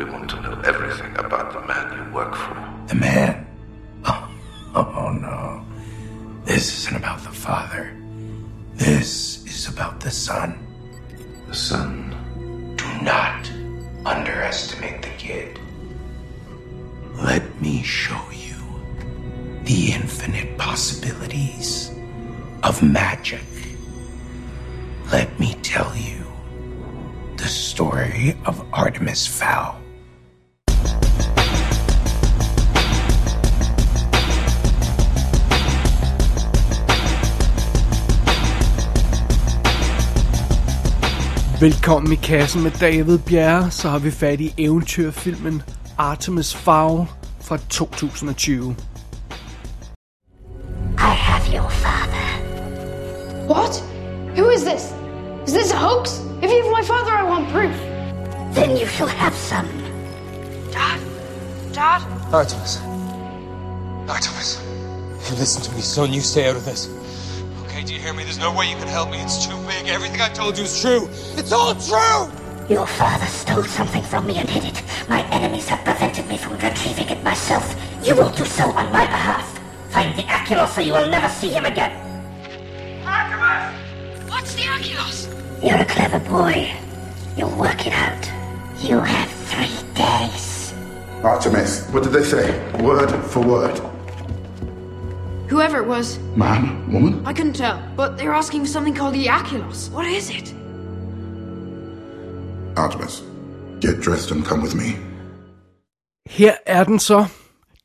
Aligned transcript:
We 0.00 0.06
want 0.06 0.30
to 0.30 0.40
know 0.40 0.58
everything 0.64 1.14
about 1.18 1.52
the 1.52 1.60
man 1.68 1.92
you 1.94 2.14
work 2.14 2.34
for. 2.34 2.54
The 2.86 2.94
man? 2.94 3.46
Oh, 4.72 4.86
oh 4.96 5.10
no. 5.12 5.62
This 6.44 6.78
isn't 6.78 6.96
about 6.96 7.22
the 7.22 7.32
father. 7.32 7.94
This 8.76 9.44
is 9.44 9.68
about 9.68 10.00
the 10.00 10.10
son. 10.10 10.58
The 11.48 11.54
son. 11.54 12.14
Do 12.76 12.86
not 13.02 13.52
underestimate 14.06 15.02
the 15.02 15.10
kid. 15.18 15.58
Let 17.16 17.60
me 17.60 17.82
show 17.82 18.22
you 18.30 18.56
the 19.64 19.92
infinite 19.92 20.56
possibilities 20.56 21.90
of 22.62 22.82
magic. 22.82 23.44
Let 25.12 25.38
me 25.38 25.56
tell 25.62 25.94
you 25.94 26.24
the 27.36 27.48
story 27.48 28.34
of 28.46 28.64
Artemis 28.72 29.26
Fowl. 29.26 29.79
Velkommen 41.60 42.12
i 42.12 42.16
kassen 42.16 42.62
med 42.62 42.70
David 42.70 43.18
Bjerre, 43.18 43.70
så 43.70 43.88
har 43.88 43.98
vi 43.98 44.10
fat 44.10 44.40
i 44.40 44.54
eventyrfilmen 44.58 45.62
Artemis 45.98 46.54
Fowl 46.54 47.06
fra 47.40 47.58
2020. 47.68 48.74
I 50.98 51.14
have 51.14 51.54
your 51.54 51.70
father. 51.70 52.28
What? 53.46 53.84
Who 54.36 54.50
is 54.50 54.62
this? 54.62 54.94
Is 55.46 55.52
this 55.52 55.72
a 55.72 55.76
hoax? 55.76 56.10
If 56.42 56.50
you 56.50 56.62
have 56.62 56.72
my 56.80 56.84
father, 56.86 57.12
I 57.12 57.30
want 57.30 57.48
proof. 57.48 57.76
Then 58.54 58.70
you 58.70 58.86
shall 58.86 59.08
have 59.08 59.34
some. 59.34 59.68
Dad? 60.72 60.98
Dad? 61.74 62.00
Artemis. 62.32 62.80
Artemis. 64.08 64.60
You 65.28 65.36
listen 65.36 65.62
to 65.62 65.72
me, 65.76 65.82
son. 65.82 66.12
You 66.12 66.20
stay 66.20 66.48
out 66.48 66.56
of 66.56 66.64
this. 66.64 66.99
Okay, 67.80 67.86
do 67.86 67.94
you 67.94 68.00
hear 68.00 68.12
me? 68.12 68.24
There's 68.24 68.38
no 68.38 68.52
way 68.52 68.68
you 68.68 68.76
can 68.76 68.88
help 68.88 69.10
me. 69.10 69.18
It's 69.22 69.46
too 69.46 69.56
big. 69.66 69.88
Everything 69.88 70.20
I 70.20 70.28
told 70.28 70.58
you 70.58 70.64
is 70.64 70.82
true. 70.82 71.08
It's 71.38 71.50
all 71.50 71.74
true! 71.74 72.30
Your 72.68 72.86
father 72.86 73.24
stole 73.24 73.62
something 73.62 74.02
from 74.02 74.26
me 74.26 74.36
and 74.36 74.46
hid 74.46 74.64
it. 74.64 74.82
My 75.08 75.22
enemies 75.30 75.66
have 75.68 75.82
prevented 75.82 76.28
me 76.28 76.36
from 76.36 76.58
retrieving 76.58 77.08
it 77.08 77.24
myself. 77.24 77.64
You 78.04 78.16
will 78.16 78.28
do 78.32 78.44
so 78.44 78.64
on 78.64 78.92
my 78.92 79.06
behalf. 79.06 79.58
Find 79.88 80.14
the 80.14 80.24
Aculos 80.24 80.76
or 80.76 80.82
you 80.82 80.92
will 80.92 81.08
never 81.08 81.30
see 81.30 81.48
him 81.48 81.64
again. 81.64 81.92
Artemis! 83.06 84.28
What's 84.28 84.54
the 84.56 84.62
Aculos? 84.62 85.64
You're 85.64 85.80
a 85.80 85.86
clever 85.86 86.18
boy. 86.18 86.70
You'll 87.34 87.56
work 87.56 87.86
it 87.86 87.94
out. 87.94 88.30
You 88.82 89.00
have 89.00 89.30
three 89.48 89.94
days. 89.94 90.74
Artemis, 91.24 91.88
what 91.92 92.02
did 92.02 92.12
they 92.12 92.24
say? 92.24 92.60
Word 92.82 93.10
for 93.30 93.40
word. 93.40 93.89
Whoever 95.50 95.78
it 95.78 95.88
was, 95.88 96.20
Man, 96.36 96.92
woman? 96.92 97.26
I 97.26 97.32
couldn't 97.32 97.56
tell, 97.56 97.82
but 97.96 98.16
they 98.16 98.26
were 98.28 98.34
asking 98.34 98.60
for 98.60 98.68
something 98.68 98.94
called 98.94 99.14
the 99.14 99.26
Aculos. 99.26 99.90
What 99.90 100.06
is 100.06 100.30
it? 100.30 100.54
Artemis, 102.76 103.22
get 103.80 104.00
dressed 104.00 104.30
and 104.30 104.44
come 104.44 104.62
with 104.62 104.74
me. 104.76 104.96
Her 106.26 106.52
er 106.66 106.84
den 106.84 106.98
så, 106.98 107.26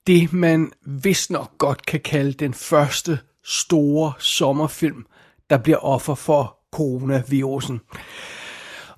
det 0.08 0.34
man 0.34 0.72
vist 0.86 1.32
nok 1.32 1.58
godt 1.58 1.86
kan 1.86 2.00
kalde 2.00 2.34
den 2.34 2.54
første 2.54 3.20
store 3.44 4.14
sommerfilm, 4.20 5.06
der 5.50 5.58
bliver 5.58 5.78
offer 5.78 6.16
for 6.16 6.58
coronavirusen. 6.72 7.82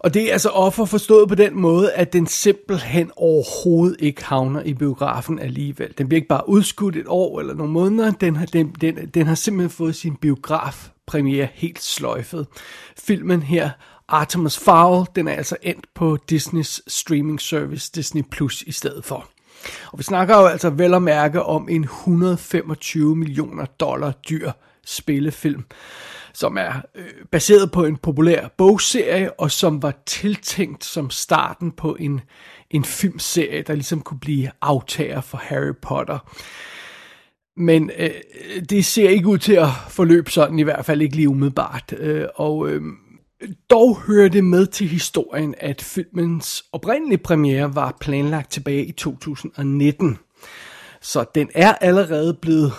Og 0.07 0.13
det 0.13 0.29
er 0.29 0.33
altså 0.33 0.49
offer 0.49 0.85
forstået 0.85 1.29
på 1.29 1.35
den 1.35 1.59
måde, 1.59 1.93
at 1.93 2.13
den 2.13 2.27
simpelthen 2.27 3.11
overhovedet 3.15 3.95
ikke 3.99 4.25
havner 4.25 4.61
i 4.61 4.73
biografen 4.73 5.39
alligevel. 5.39 5.93
Den 5.97 6.07
bliver 6.07 6.17
ikke 6.17 6.27
bare 6.27 6.49
udskudt 6.49 6.95
et 6.95 7.05
år 7.07 7.39
eller 7.39 7.53
nogle 7.53 7.73
måneder, 7.73 8.11
den 8.11 8.35
har, 8.35 8.45
den, 8.45 8.75
den, 8.81 8.95
den 9.07 9.27
har 9.27 9.35
simpelthen 9.35 9.69
fået 9.69 9.95
sin 9.95 10.15
biografpremiere 10.15 11.47
helt 11.53 11.83
sløjfet. 11.83 12.47
Filmen 12.97 13.41
her, 13.41 13.69
Artemis 14.07 14.57
Fowl, 14.59 15.05
den 15.15 15.27
er 15.27 15.33
altså 15.33 15.57
endt 15.61 15.85
på 15.95 16.17
Disneys 16.29 16.81
streaming 16.87 17.41
service 17.41 17.91
Disney 17.95 18.23
Plus 18.31 18.61
i 18.61 18.71
stedet 18.71 19.05
for. 19.05 19.27
Og 19.91 19.99
vi 19.99 20.03
snakker 20.03 20.37
jo 20.37 20.45
altså 20.45 20.69
vel 20.69 20.93
at 20.93 21.01
mærke 21.01 21.43
om 21.43 21.69
en 21.69 21.83
125 21.83 23.15
millioner 23.15 23.65
dollar 23.65 24.11
dyr 24.29 24.51
spillefilm, 24.87 25.63
som 26.33 26.57
er 26.57 26.73
øh, 26.95 27.05
baseret 27.31 27.71
på 27.71 27.85
en 27.85 27.97
populær 27.97 28.47
bogserie, 28.57 29.39
og 29.39 29.51
som 29.51 29.83
var 29.83 29.93
tiltænkt 30.05 30.85
som 30.85 31.09
starten 31.09 31.71
på 31.71 31.97
en, 31.99 32.21
en 32.71 32.85
filmserie, 32.85 33.61
der 33.61 33.73
ligesom 33.73 34.01
kunne 34.01 34.19
blive 34.19 34.51
aftager 34.61 35.21
for 35.21 35.37
Harry 35.37 35.73
Potter. 35.81 36.19
Men 37.57 37.91
øh, 37.97 38.09
det 38.69 38.85
ser 38.85 39.09
ikke 39.09 39.27
ud 39.27 39.37
til 39.37 39.53
at 39.53 39.69
forløbe 39.89 40.31
sådan, 40.31 40.59
i 40.59 40.63
hvert 40.63 40.85
fald 40.85 41.01
ikke 41.01 41.15
lige 41.15 41.29
umiddelbart. 41.29 41.93
Øh, 41.97 42.25
og 42.35 42.69
øh, 42.69 42.81
dog 43.69 43.97
hører 44.01 44.29
det 44.29 44.43
med 44.43 44.67
til 44.67 44.87
historien, 44.87 45.55
at 45.57 45.81
filmens 45.81 46.63
oprindelige 46.71 47.17
premiere 47.17 47.75
var 47.75 47.97
planlagt 48.01 48.51
tilbage 48.51 48.85
i 48.85 48.91
2019. 48.91 50.17
Så 51.01 51.25
den 51.35 51.49
er 51.55 51.73
allerede 51.73 52.37
blevet 52.41 52.73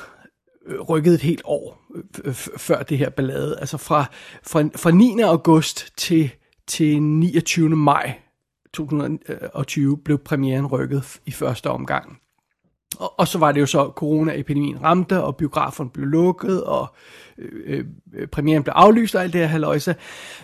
øh, 0.66 0.80
rykket 0.80 1.14
et 1.14 1.20
helt 1.20 1.42
år 1.44 1.77
Øh, 2.24 2.34
før 2.34 2.82
det 2.82 2.98
her 2.98 3.10
ballade. 3.10 3.56
Altså 3.60 3.76
fra, 3.76 4.04
fra, 4.42 4.62
fra 4.76 4.90
9. 4.90 5.20
august 5.20 5.92
til, 5.96 6.30
til 6.66 7.02
29. 7.02 7.68
maj 7.68 8.14
2020 8.74 9.98
blev 9.98 10.18
premieren 10.18 10.66
rykket 10.66 11.20
i 11.26 11.30
første 11.30 11.70
omgang. 11.70 12.18
Og, 12.98 13.18
og 13.18 13.28
så 13.28 13.38
var 13.38 13.52
det 13.52 13.60
jo 13.60 13.66
så, 13.66 13.92
coronaepidemien 13.96 14.82
ramte, 14.82 15.22
og 15.22 15.36
biografen 15.36 15.90
blev 15.90 16.06
lukket, 16.06 16.64
og 16.64 16.94
øh, 17.38 17.78
øh, 17.78 17.84
øh, 18.14 18.26
premieren 18.26 18.62
blev 18.62 18.72
aflyst 18.76 19.14
og 19.14 19.22
alt 19.22 19.32
det 19.32 19.40
her 19.40 19.48
haløjse. 19.48 19.94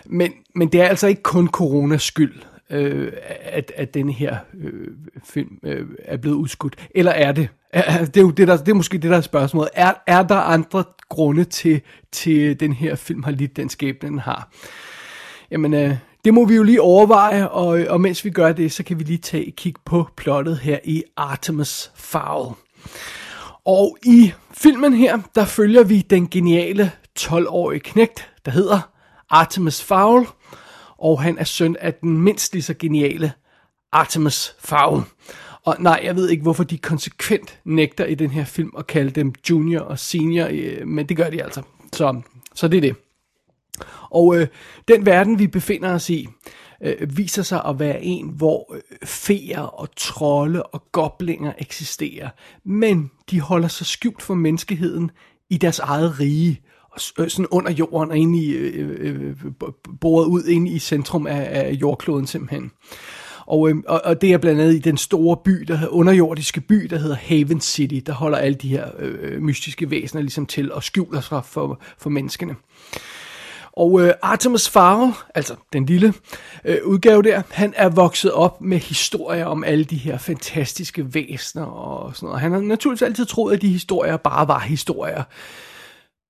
Men, 0.05 0.31
men 0.55 0.71
det 0.71 0.81
er 0.81 0.87
altså 0.87 1.07
ikke 1.07 1.23
kun 1.23 1.47
coronas 1.47 2.03
skyld, 2.03 2.41
øh, 2.69 3.11
at, 3.41 3.71
at 3.75 3.93
denne 3.93 4.13
her 4.13 4.37
øh, 4.53 4.87
film 5.23 5.59
øh, 5.63 5.87
er 5.99 6.17
blevet 6.17 6.35
udskudt. 6.35 6.87
Eller 6.95 7.11
er 7.11 7.31
det? 7.31 7.49
Er, 7.73 8.05
det, 8.05 8.17
er 8.17 8.21
jo 8.21 8.31
det, 8.31 8.47
der, 8.47 8.57
det 8.57 8.69
er 8.69 8.73
måske 8.73 8.97
det, 8.97 9.11
der 9.11 9.17
er 9.17 9.21
spørgsmålet. 9.21 9.69
Er, 9.73 9.93
er 10.07 10.23
der 10.23 10.35
andre 10.35 10.83
grunde 11.09 11.43
til, 11.43 11.81
til 12.11 12.59
den 12.59 12.73
her 12.73 12.95
film 12.95 13.23
har 13.23 13.31
lidt 13.31 13.57
den 13.57 13.69
skæbne, 13.69 14.09
den 14.09 14.19
har? 14.19 14.49
Jamen, 15.51 15.73
øh, 15.73 15.95
det 16.25 16.33
må 16.33 16.45
vi 16.45 16.55
jo 16.55 16.63
lige 16.63 16.81
overveje, 16.81 17.47
og, 17.47 17.85
og 17.89 18.01
mens 18.01 18.25
vi 18.25 18.29
gør 18.29 18.51
det, 18.51 18.71
så 18.71 18.83
kan 18.83 18.99
vi 18.99 19.03
lige 19.03 19.17
tage 19.17 19.45
et 19.45 19.55
kig 19.55 19.73
på 19.85 20.07
plottet 20.17 20.59
her 20.59 20.79
i 20.83 21.03
Artemis 21.17 21.91
Fowl. 21.95 22.55
Og 23.65 23.97
i 24.05 24.33
filmen 24.51 24.93
her, 24.93 25.19
der 25.35 25.45
følger 25.45 25.83
vi 25.83 26.01
den 26.01 26.29
geniale 26.29 26.91
12-årige 27.19 27.79
knægt, 27.79 28.31
der 28.45 28.51
hedder 28.51 28.79
Artemis 29.29 29.83
Fowl, 29.83 30.27
og 30.97 31.21
han 31.21 31.37
er 31.37 31.43
søn 31.43 31.75
af 31.79 31.93
den 31.93 32.17
mindst 32.17 32.53
lige 32.53 32.63
så 32.63 32.73
geniale 32.79 33.31
Artemis 33.91 34.55
Fowl. 34.59 35.01
Og 35.65 35.75
nej, 35.79 36.01
jeg 36.03 36.15
ved 36.15 36.29
ikke, 36.29 36.43
hvorfor 36.43 36.63
de 36.63 36.77
konsekvent 36.77 37.59
nægter 37.65 38.05
i 38.05 38.15
den 38.15 38.29
her 38.29 38.45
film 38.45 38.71
at 38.77 38.87
kalde 38.87 39.11
dem 39.11 39.33
junior 39.49 39.81
og 39.81 39.99
senior, 39.99 40.47
øh, 40.51 40.87
men 40.87 41.09
det 41.09 41.17
gør 41.17 41.29
de 41.29 41.43
altså. 41.43 41.61
Så, 41.93 42.21
så 42.55 42.67
det 42.67 42.77
er 42.77 42.81
det. 42.81 42.95
Og 44.11 44.37
øh, 44.37 44.47
den 44.87 45.05
verden, 45.05 45.39
vi 45.39 45.47
befinder 45.47 45.93
os 45.93 46.09
i, 46.09 46.27
øh, 46.81 47.17
viser 47.17 47.43
sig 47.43 47.65
at 47.65 47.79
være 47.79 48.03
en, 48.03 48.29
hvor 48.29 48.75
øh, 48.75 49.07
feer 49.07 49.61
og 49.61 49.89
trolde 49.95 50.63
og 50.63 50.83
goblinger 50.91 51.53
eksisterer. 51.57 52.29
Men 52.65 53.11
de 53.31 53.39
holder 53.39 53.67
sig 53.67 53.87
skjult 53.87 54.21
for 54.21 54.33
menneskeheden 54.33 55.11
i 55.49 55.57
deres 55.57 55.79
eget 55.79 56.19
rige, 56.19 56.61
Øh, 57.19 57.29
sådan 57.29 57.47
under 57.51 57.71
jorden 57.71 58.11
og 58.11 58.17
inde 58.17 58.39
i, 58.39 58.51
øh, 58.51 58.95
øh, 58.99 59.29
øh 59.29 59.33
boret 60.01 60.25
ud 60.25 60.43
ind 60.43 60.67
i 60.67 60.79
centrum 60.79 61.27
af, 61.27 61.47
af 61.51 61.71
jordkloden 61.71 62.27
simpelthen. 62.27 62.71
Og, 63.45 63.69
øh, 63.69 63.75
og, 63.87 64.21
det 64.21 64.33
er 64.33 64.37
blandt 64.37 64.61
andet 64.61 64.75
i 64.75 64.79
den 64.79 64.97
store 64.97 65.37
by, 65.37 65.51
der 65.67 65.75
hedder 65.75 65.93
underjordiske 65.93 66.61
by, 66.61 66.87
der 66.89 66.97
hedder 66.97 67.15
Haven 67.15 67.61
City, 67.61 67.99
der 68.05 68.13
holder 68.13 68.37
alle 68.37 68.55
de 68.55 68.69
her 68.69 68.87
øh, 68.99 69.15
øh 69.21 69.41
mystiske 69.41 69.91
væsener 69.91 70.21
ligesom 70.21 70.45
til 70.45 70.71
og 70.71 70.83
skjuler 70.83 71.21
sig 71.21 71.45
for, 71.45 71.79
for 71.97 72.09
menneskene. 72.09 72.55
Og 73.75 74.01
øh, 74.01 74.13
Artemis 74.21 74.69
Fowl, 74.69 75.13
altså 75.35 75.55
den 75.73 75.85
lille 75.85 76.13
øh, 76.65 76.77
udgave 76.83 77.23
der, 77.23 77.41
han 77.49 77.73
er 77.75 77.89
vokset 77.89 78.31
op 78.31 78.61
med 78.61 78.77
historier 78.77 79.45
om 79.45 79.63
alle 79.63 79.83
de 79.83 79.95
her 79.95 80.17
fantastiske 80.17 81.13
væsener 81.13 81.65
og 81.65 82.15
sådan 82.15 82.27
noget. 82.27 82.41
Han 82.41 82.51
har 82.51 82.59
naturligvis 82.59 83.01
altid 83.01 83.25
troet, 83.25 83.53
at 83.53 83.61
de 83.61 83.69
historier 83.69 84.17
bare 84.17 84.47
var 84.47 84.59
historier. 84.59 85.23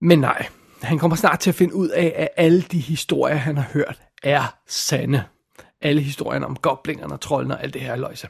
Men 0.01 0.19
nej, 0.19 0.47
han 0.81 0.99
kommer 0.99 1.17
snart 1.17 1.39
til 1.39 1.49
at 1.49 1.55
finde 1.55 1.75
ud 1.75 1.89
af, 1.89 2.13
at 2.15 2.29
alle 2.37 2.61
de 2.61 2.79
historier, 2.79 3.35
han 3.35 3.57
har 3.57 3.69
hørt, 3.73 4.01
er 4.23 4.55
sande. 4.67 5.23
Alle 5.81 6.01
historierne 6.01 6.45
om 6.45 6.55
goblingerne 6.55 7.13
og 7.13 7.21
trollene 7.21 7.55
og 7.55 7.63
alt 7.63 7.73
det 7.73 7.81
her 7.81 7.95
løjse. 7.95 8.27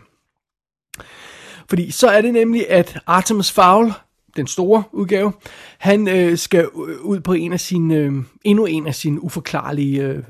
Fordi 1.69 1.91
så 1.91 2.07
er 2.07 2.21
det 2.21 2.33
nemlig, 2.33 2.69
at 2.69 2.99
Artemis 3.05 3.51
Fowl, 3.51 3.93
den 4.35 4.47
store 4.47 4.83
udgave, 4.91 5.33
han 5.77 6.07
øh, 6.07 6.37
skal 6.37 6.69
ud 7.01 7.19
på 7.19 7.33
en 7.33 7.53
af 7.53 7.59
sine, 7.59 7.95
øh, 7.95 8.13
endnu 8.43 8.65
en 8.65 8.87
af 8.87 8.95
sine 8.95 9.23
uforklarlige 9.23 10.03
øh, 10.03 10.23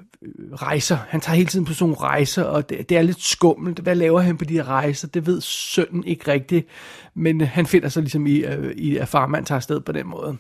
rejser. 0.53 0.97
Han 1.09 1.21
tager 1.21 1.35
hele 1.35 1.49
tiden 1.49 1.65
på 1.65 1.73
sådan 1.73 1.89
nogle 1.89 2.01
rejser, 2.01 2.43
og 2.43 2.69
det, 2.69 2.89
det 2.89 2.97
er 2.97 3.01
lidt 3.01 3.21
skummelt. 3.21 3.79
Hvad 3.79 3.95
laver 3.95 4.19
han 4.19 4.37
på 4.37 4.45
de 4.45 4.53
her 4.53 4.67
rejser? 4.67 5.07
Det 5.07 5.25
ved 5.25 5.41
sønnen 5.41 6.03
ikke 6.03 6.31
rigtigt, 6.31 6.67
men 7.13 7.41
han 7.41 7.65
finder 7.65 7.89
sig 7.89 8.03
ligesom 8.03 8.27
i, 8.27 8.37
øh, 8.37 8.71
i 8.75 8.97
at 8.97 9.07
farmand 9.07 9.45
tager 9.45 9.57
afsted 9.57 9.79
på 9.79 9.91
den 9.91 10.07
måde. 10.07 10.37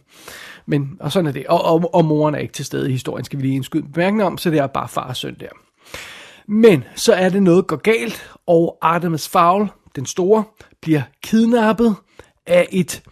Men, 0.65 0.97
og 0.99 1.11
sådan 1.11 1.27
er 1.27 1.31
det. 1.31 1.47
Og, 1.47 1.65
og, 1.65 1.95
og 1.95 2.05
moren 2.05 2.35
er 2.35 2.39
ikke 2.39 2.53
til 2.53 2.65
stede 2.65 2.89
i 2.89 2.91
historien, 2.91 3.25
skal 3.25 3.39
vi 3.39 3.43
lige 3.43 3.55
indskyde 3.55 3.87
bemærkning 3.93 4.23
om, 4.23 4.37
så 4.37 4.49
det 4.49 4.59
er 4.59 4.67
bare 4.67 4.87
far 4.87 5.07
og 5.07 5.15
søn 5.15 5.37
der. 5.39 5.49
Men 6.47 6.83
så 6.95 7.13
er 7.13 7.29
det 7.29 7.43
noget 7.43 7.67
går 7.67 7.75
galt, 7.75 8.31
og 8.47 8.77
Artemis 8.81 9.27
Fowl, 9.27 9.67
den 9.95 10.05
store, 10.05 10.43
bliver 10.81 11.01
kidnappet 11.23 11.95
af 12.45 12.67
et 12.71 13.03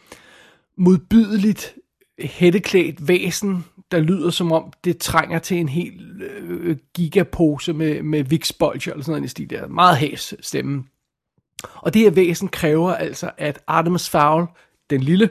modbydeligt 0.77 1.75
hætteklædt 2.19 3.07
væsen, 3.07 3.65
der 3.91 3.99
lyder 3.99 4.29
som 4.29 4.51
om 4.51 4.73
det 4.83 4.97
trænger 4.97 5.39
til 5.39 5.57
en 5.57 5.69
hel 5.69 6.21
øh, 6.21 6.77
gigapose 6.93 7.73
med, 7.73 8.03
med 8.03 8.23
Vicks 8.23 8.53
eller 8.61 8.81
sådan 8.81 9.03
noget 9.07 9.23
i 9.23 9.27
stil 9.27 9.49
der. 9.49 9.67
Meget 9.67 9.97
hæs 9.97 10.33
stemme. 10.39 10.83
Og 11.73 11.93
det 11.93 12.01
her 12.01 12.11
væsen 12.11 12.47
kræver 12.47 12.93
altså, 12.93 13.31
at 13.37 13.59
Artemis 13.67 14.09
Fowl, 14.09 14.47
den 14.89 15.01
lille, 15.01 15.29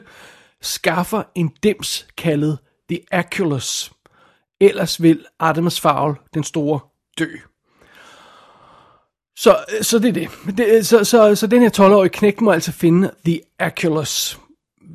skaffer 0.63 1.23
en 1.35 1.51
dims 1.63 2.07
kaldet 2.17 2.57
The 2.89 2.99
Aculus. 3.11 3.91
Ellers 4.59 5.01
vil 5.01 5.25
Artemis 5.39 5.79
Fowl, 5.79 6.15
den 6.33 6.43
store, 6.43 6.79
dø. 7.19 7.27
Så, 9.35 9.57
så 9.81 9.99
det 9.99 10.09
er 10.09 10.13
det. 10.13 10.57
det 10.57 10.87
så, 10.87 11.03
så, 11.03 11.35
så 11.35 11.47
den 11.47 11.61
her 11.61 11.69
12-årige 11.69 12.09
knægt 12.09 12.41
må 12.41 12.51
altså 12.51 12.71
finde 12.71 13.11
The 13.25 13.41
Aculus 13.59 14.39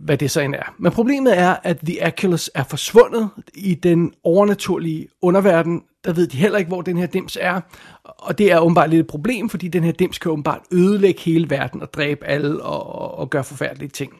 hvad 0.04 0.18
det 0.18 0.30
så 0.30 0.40
end 0.40 0.54
er. 0.54 0.74
Men 0.78 0.92
problemet 0.92 1.38
er, 1.38 1.56
at 1.62 1.78
The 1.78 2.04
Aculus 2.04 2.50
er 2.54 2.64
forsvundet 2.64 3.30
i 3.54 3.74
den 3.74 4.12
overnaturlige 4.24 5.08
underverden. 5.22 5.82
Der 6.04 6.12
ved 6.12 6.26
de 6.26 6.36
heller 6.36 6.58
ikke, 6.58 6.68
hvor 6.68 6.82
den 6.82 6.98
her 6.98 7.06
dims 7.06 7.38
er. 7.40 7.60
Og 8.04 8.38
det 8.38 8.52
er 8.52 8.58
åbenbart 8.58 8.90
lidt 8.90 9.00
et 9.00 9.06
problem, 9.06 9.48
fordi 9.48 9.68
den 9.68 9.84
her 9.84 9.92
dims 9.92 10.18
kan 10.18 10.30
åbenbart 10.30 10.60
ødelægge 10.72 11.20
hele 11.20 11.50
verden 11.50 11.82
og 11.82 11.92
dræbe 11.92 12.26
alle 12.26 12.62
og, 12.62 12.86
og, 12.86 13.18
og 13.18 13.30
gøre 13.30 13.44
forfærdelige 13.44 13.88
ting. 13.88 14.12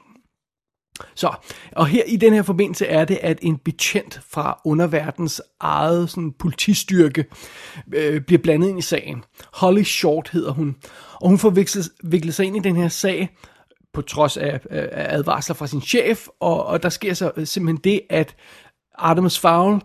Så, 1.15 1.33
og 1.73 1.87
her 1.87 2.03
i 2.07 2.17
den 2.17 2.33
her 2.33 2.43
forbindelse 2.43 2.87
er 2.87 3.05
det, 3.05 3.19
at 3.23 3.39
en 3.43 3.57
betjent 3.57 4.21
fra 4.31 4.61
underverdens 4.65 5.43
eget 5.61 6.11
sådan, 6.11 6.33
politistyrke 6.39 7.25
øh, 7.95 8.21
bliver 8.21 8.43
blandet 8.43 8.69
ind 8.69 8.79
i 8.79 8.83
sagen. 8.83 9.25
Holly 9.55 9.83
Short 9.83 10.31
hedder 10.33 10.53
hun, 10.53 10.77
og 11.15 11.29
hun 11.29 11.39
får 11.39 11.51
viklet, 11.51 11.89
viklet 12.05 12.35
sig 12.35 12.47
ind 12.47 12.57
i 12.57 12.61
den 12.61 12.77
her 12.77 12.89
sag, 12.89 13.29
på 13.93 14.03
trods 14.03 14.37
af, 14.37 14.61
af 14.71 15.17
advarsler 15.17 15.55
fra 15.55 15.67
sin 15.67 15.81
chef, 15.81 16.27
og, 16.41 16.67
og 16.67 16.83
der 16.83 16.89
sker 16.89 17.15
så 17.15 17.33
øh, 17.37 17.47
simpelthen 17.47 17.81
det, 17.85 18.01
at 18.11 18.37
Artemis 18.95 19.39
Fowl, 19.39 19.81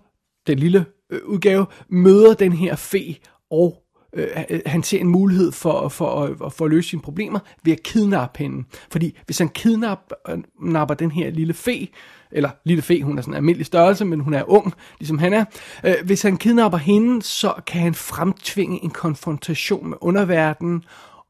den 0.48 0.60
lille 0.60 0.86
øh, 1.10 1.22
udgave, 1.26 1.66
møder 1.90 2.34
den 2.34 2.54
her 2.54 2.76
fe, 2.76 3.16
og 3.52 3.83
Øh, 4.16 4.28
øh, 4.50 4.60
han 4.66 4.84
ser 4.84 5.00
en 5.00 5.08
mulighed 5.08 5.52
for, 5.52 5.90
for, 5.90 6.36
for, 6.38 6.50
for 6.50 6.66
at 6.66 6.72
løse 6.72 6.90
sine 6.90 7.02
problemer 7.02 7.40
ved 7.64 7.74
at 7.74 7.84
kidnappe 7.84 8.40
hende. 8.40 8.64
Fordi 8.92 9.18
hvis 9.26 9.38
han 9.38 9.50
kidnapper 9.50 10.16
øh, 10.30 11.00
den 11.00 11.12
her 11.12 11.30
lille 11.30 11.54
fe, 11.54 11.88
eller 12.32 12.50
lille 12.66 12.82
fe, 12.82 13.04
hun 13.04 13.18
er 13.18 13.22
sådan 13.22 13.34
en 13.34 13.38
almindelig 13.38 13.66
størrelse, 13.66 14.06
men 14.06 14.20
hun 14.20 14.34
er 14.34 14.44
ung, 14.50 14.74
ligesom 15.00 15.18
han 15.18 15.34
er. 15.34 15.46
Øh, 15.86 15.96
hvis 16.06 16.22
han 16.22 16.38
kidnapper 16.38 16.78
hende, 16.78 17.22
så 17.22 17.54
kan 17.68 17.82
han 17.82 17.94
fremtvinge 17.94 18.84
en 18.84 18.90
konfrontation 18.90 19.90
med 19.90 19.98
underverdenen, 20.02 20.84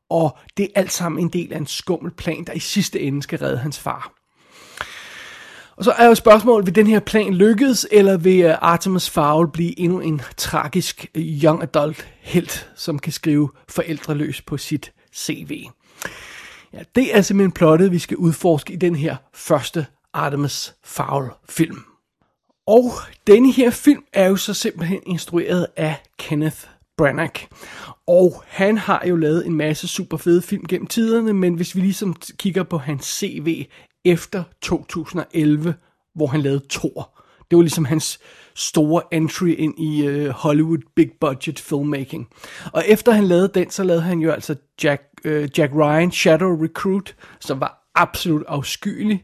og 0.09 0.37
det 0.57 0.63
er 0.63 0.79
alt 0.79 0.91
sammen 0.91 1.21
en 1.21 1.29
del 1.29 1.53
af 1.53 1.57
en 1.57 1.67
skummel 1.67 2.11
plan, 2.11 2.43
der 2.43 2.53
i 2.53 2.59
sidste 2.59 3.01
ende 3.01 3.23
skal 3.23 3.39
redde 3.39 3.57
hans 3.57 3.79
far. 3.79 4.22
Og 5.77 5.83
så 5.83 5.91
er 5.91 6.05
jo 6.05 6.15
spørgsmålet, 6.15 6.65
vil 6.65 6.75
den 6.75 6.87
her 6.87 6.99
plan 6.99 7.33
lykkes, 7.33 7.87
eller 7.91 8.17
vil 8.17 8.41
øh, 8.41 8.55
Artemis 8.61 9.09
Fowl 9.09 9.51
blive 9.51 9.79
endnu 9.79 9.99
en 9.99 10.21
tragisk 10.37 11.07
øh, 11.15 11.23
young 11.43 11.63
adult 11.63 12.07
helt, 12.21 12.69
som 12.75 12.99
kan 12.99 13.11
skrive 13.11 13.49
forældreløs 13.69 14.41
på 14.41 14.57
sit 14.57 14.91
CV? 15.15 15.65
Ja, 16.73 16.79
det 16.95 17.17
er 17.17 17.21
simpelthen 17.21 17.51
plottet, 17.51 17.91
vi 17.91 17.99
skal 17.99 18.17
udforske 18.17 18.73
i 18.73 18.75
den 18.75 18.95
her 18.95 19.15
første 19.33 19.85
Artemis 20.13 20.73
Fowl 20.83 21.31
film. 21.49 21.83
Og 22.67 22.91
denne 23.27 23.51
her 23.51 23.69
film 23.69 24.03
er 24.13 24.27
jo 24.27 24.35
så 24.35 24.53
simpelthen 24.53 24.99
instrueret 25.05 25.67
af 25.75 25.95
Kenneth 26.19 26.57
Branagh. 26.97 27.47
Og 28.07 28.43
han 28.47 28.77
har 28.77 29.03
jo 29.07 29.15
lavet 29.15 29.45
en 29.45 29.55
masse 29.55 29.87
super 29.87 30.17
fede 30.17 30.41
film 30.41 30.65
gennem 30.69 30.87
tiderne, 30.87 31.33
men 31.33 31.53
hvis 31.53 31.75
vi 31.75 31.81
ligesom 31.81 32.15
kigger 32.37 32.63
på 32.63 32.77
hans 32.77 33.05
CV 33.05 33.65
efter 34.05 34.43
2011, 34.61 35.75
hvor 36.15 36.27
han 36.27 36.41
lavede 36.41 36.65
Thor, 36.69 37.23
det 37.51 37.57
var 37.57 37.61
ligesom 37.61 37.85
hans 37.85 38.19
store 38.55 39.01
entry 39.11 39.47
ind 39.57 39.79
i 39.79 40.05
øh, 40.05 40.29
Hollywood 40.29 40.77
big 40.95 41.11
budget 41.21 41.59
filmmaking. 41.59 42.27
Og 42.73 42.83
efter 42.87 43.11
han 43.11 43.23
lavede 43.23 43.51
den, 43.53 43.69
så 43.69 43.83
lavede 43.83 44.01
han 44.01 44.19
jo 44.19 44.31
altså 44.31 44.55
Jack, 44.83 45.03
øh, 45.23 45.49
Jack 45.57 45.73
Ryan 45.73 46.11
Shadow 46.11 46.63
Recruit, 46.63 47.15
som 47.39 47.59
var 47.59 47.82
absolut 47.95 48.43
afskyelig. 48.47 49.23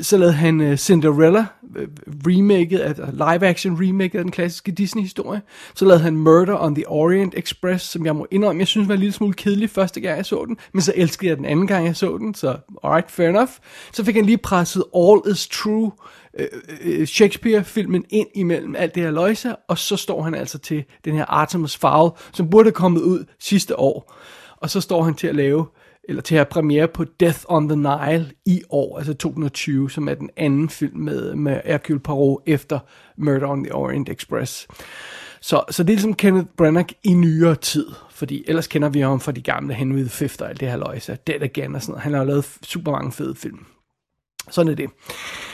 Så 0.00 0.18
lavede 0.18 0.34
han 0.34 0.60
uh, 0.60 0.76
Cinderella, 0.76 1.46
uh, 1.62 1.82
remaket, 2.26 2.78
af, 2.78 2.98
øh, 2.98 3.12
live 3.12 3.46
action 3.46 3.88
remake 3.88 4.18
af 4.18 4.24
den 4.24 4.32
klassiske 4.32 4.72
Disney-historie. 4.72 5.42
Så 5.74 5.84
lavede 5.84 6.02
han 6.02 6.16
Murder 6.16 6.64
on 6.64 6.74
the 6.74 6.88
Orient 6.88 7.34
Express, 7.36 7.84
som 7.84 8.06
jeg 8.06 8.16
må 8.16 8.26
indrømme, 8.30 8.60
jeg 8.60 8.66
synes 8.66 8.88
var 8.88 8.94
en 8.94 9.00
lille 9.00 9.12
smule 9.12 9.32
kedelig 9.32 9.70
første 9.70 10.00
gang, 10.00 10.16
jeg 10.16 10.26
så 10.26 10.44
den. 10.44 10.56
Men 10.72 10.82
så 10.82 10.92
elskede 10.96 11.28
jeg 11.28 11.36
den 11.36 11.44
anden 11.44 11.66
gang, 11.66 11.86
jeg 11.86 11.96
så 11.96 12.18
den, 12.18 12.34
så 12.34 12.56
alright, 12.84 13.10
fair 13.10 13.28
enough. 13.28 13.50
Så 13.92 14.04
fik 14.04 14.14
han 14.14 14.24
lige 14.24 14.38
presset 14.38 14.84
All 14.96 15.20
is 15.30 15.48
True, 15.48 15.90
uh, 16.40 17.04
Shakespeare-filmen 17.04 18.04
ind 18.10 18.28
imellem 18.34 18.76
alt 18.76 18.94
det 18.94 19.02
her 19.02 19.10
løjse, 19.10 19.56
og 19.56 19.78
så 19.78 19.96
står 19.96 20.22
han 20.22 20.34
altså 20.34 20.58
til 20.58 20.84
den 21.04 21.14
her 21.14 21.24
Artemis 21.24 21.76
Fowl, 21.76 22.10
som 22.32 22.50
burde 22.50 22.66
have 22.66 22.72
kommet 22.72 23.00
ud 23.00 23.24
sidste 23.40 23.78
år. 23.78 24.14
Og 24.56 24.70
så 24.70 24.80
står 24.80 25.02
han 25.02 25.14
til 25.14 25.26
at 25.26 25.34
lave 25.34 25.66
eller 26.08 26.22
til 26.22 26.34
at 26.34 26.48
premiere 26.48 26.88
på 26.88 27.04
Death 27.04 27.40
on 27.48 27.68
the 27.68 27.76
Nile 27.76 28.30
i 28.46 28.62
år, 28.70 28.98
altså 28.98 29.14
2020, 29.14 29.90
som 29.90 30.08
er 30.08 30.14
den 30.14 30.30
anden 30.36 30.68
film 30.68 30.98
med, 30.98 31.34
med 31.34 31.60
Hercule 31.64 32.00
Poirot 32.00 32.42
efter 32.46 32.78
Murder 33.16 33.48
on 33.48 33.64
the 33.64 33.74
Orient 33.74 34.08
Express. 34.08 34.68
Så, 35.40 35.62
så 35.70 35.82
det 35.82 35.90
er 35.90 35.96
ligesom 35.96 36.14
Kenneth 36.14 36.46
Branagh 36.56 36.88
i 37.04 37.12
nyere 37.12 37.54
tid, 37.54 37.86
fordi 38.10 38.44
ellers 38.48 38.66
kender 38.66 38.88
vi 38.88 39.00
ham 39.00 39.20
fra 39.20 39.32
de 39.32 39.42
gamle 39.42 39.74
Henry 39.74 40.00
V 40.00 40.28
og 40.40 40.48
alt 40.48 40.60
det 40.60 40.68
her 40.68 40.76
løjse, 40.76 41.18
Dead 41.26 41.42
Again 41.42 41.74
og 41.74 41.82
sådan 41.82 41.92
noget. 41.92 42.02
Han 42.02 42.12
har 42.12 42.24
lavet 42.24 42.58
super 42.62 42.90
mange 42.90 43.12
fede 43.12 43.34
film. 43.34 43.66
Sådan 44.50 44.72
er 44.72 44.76
det. 44.76 44.90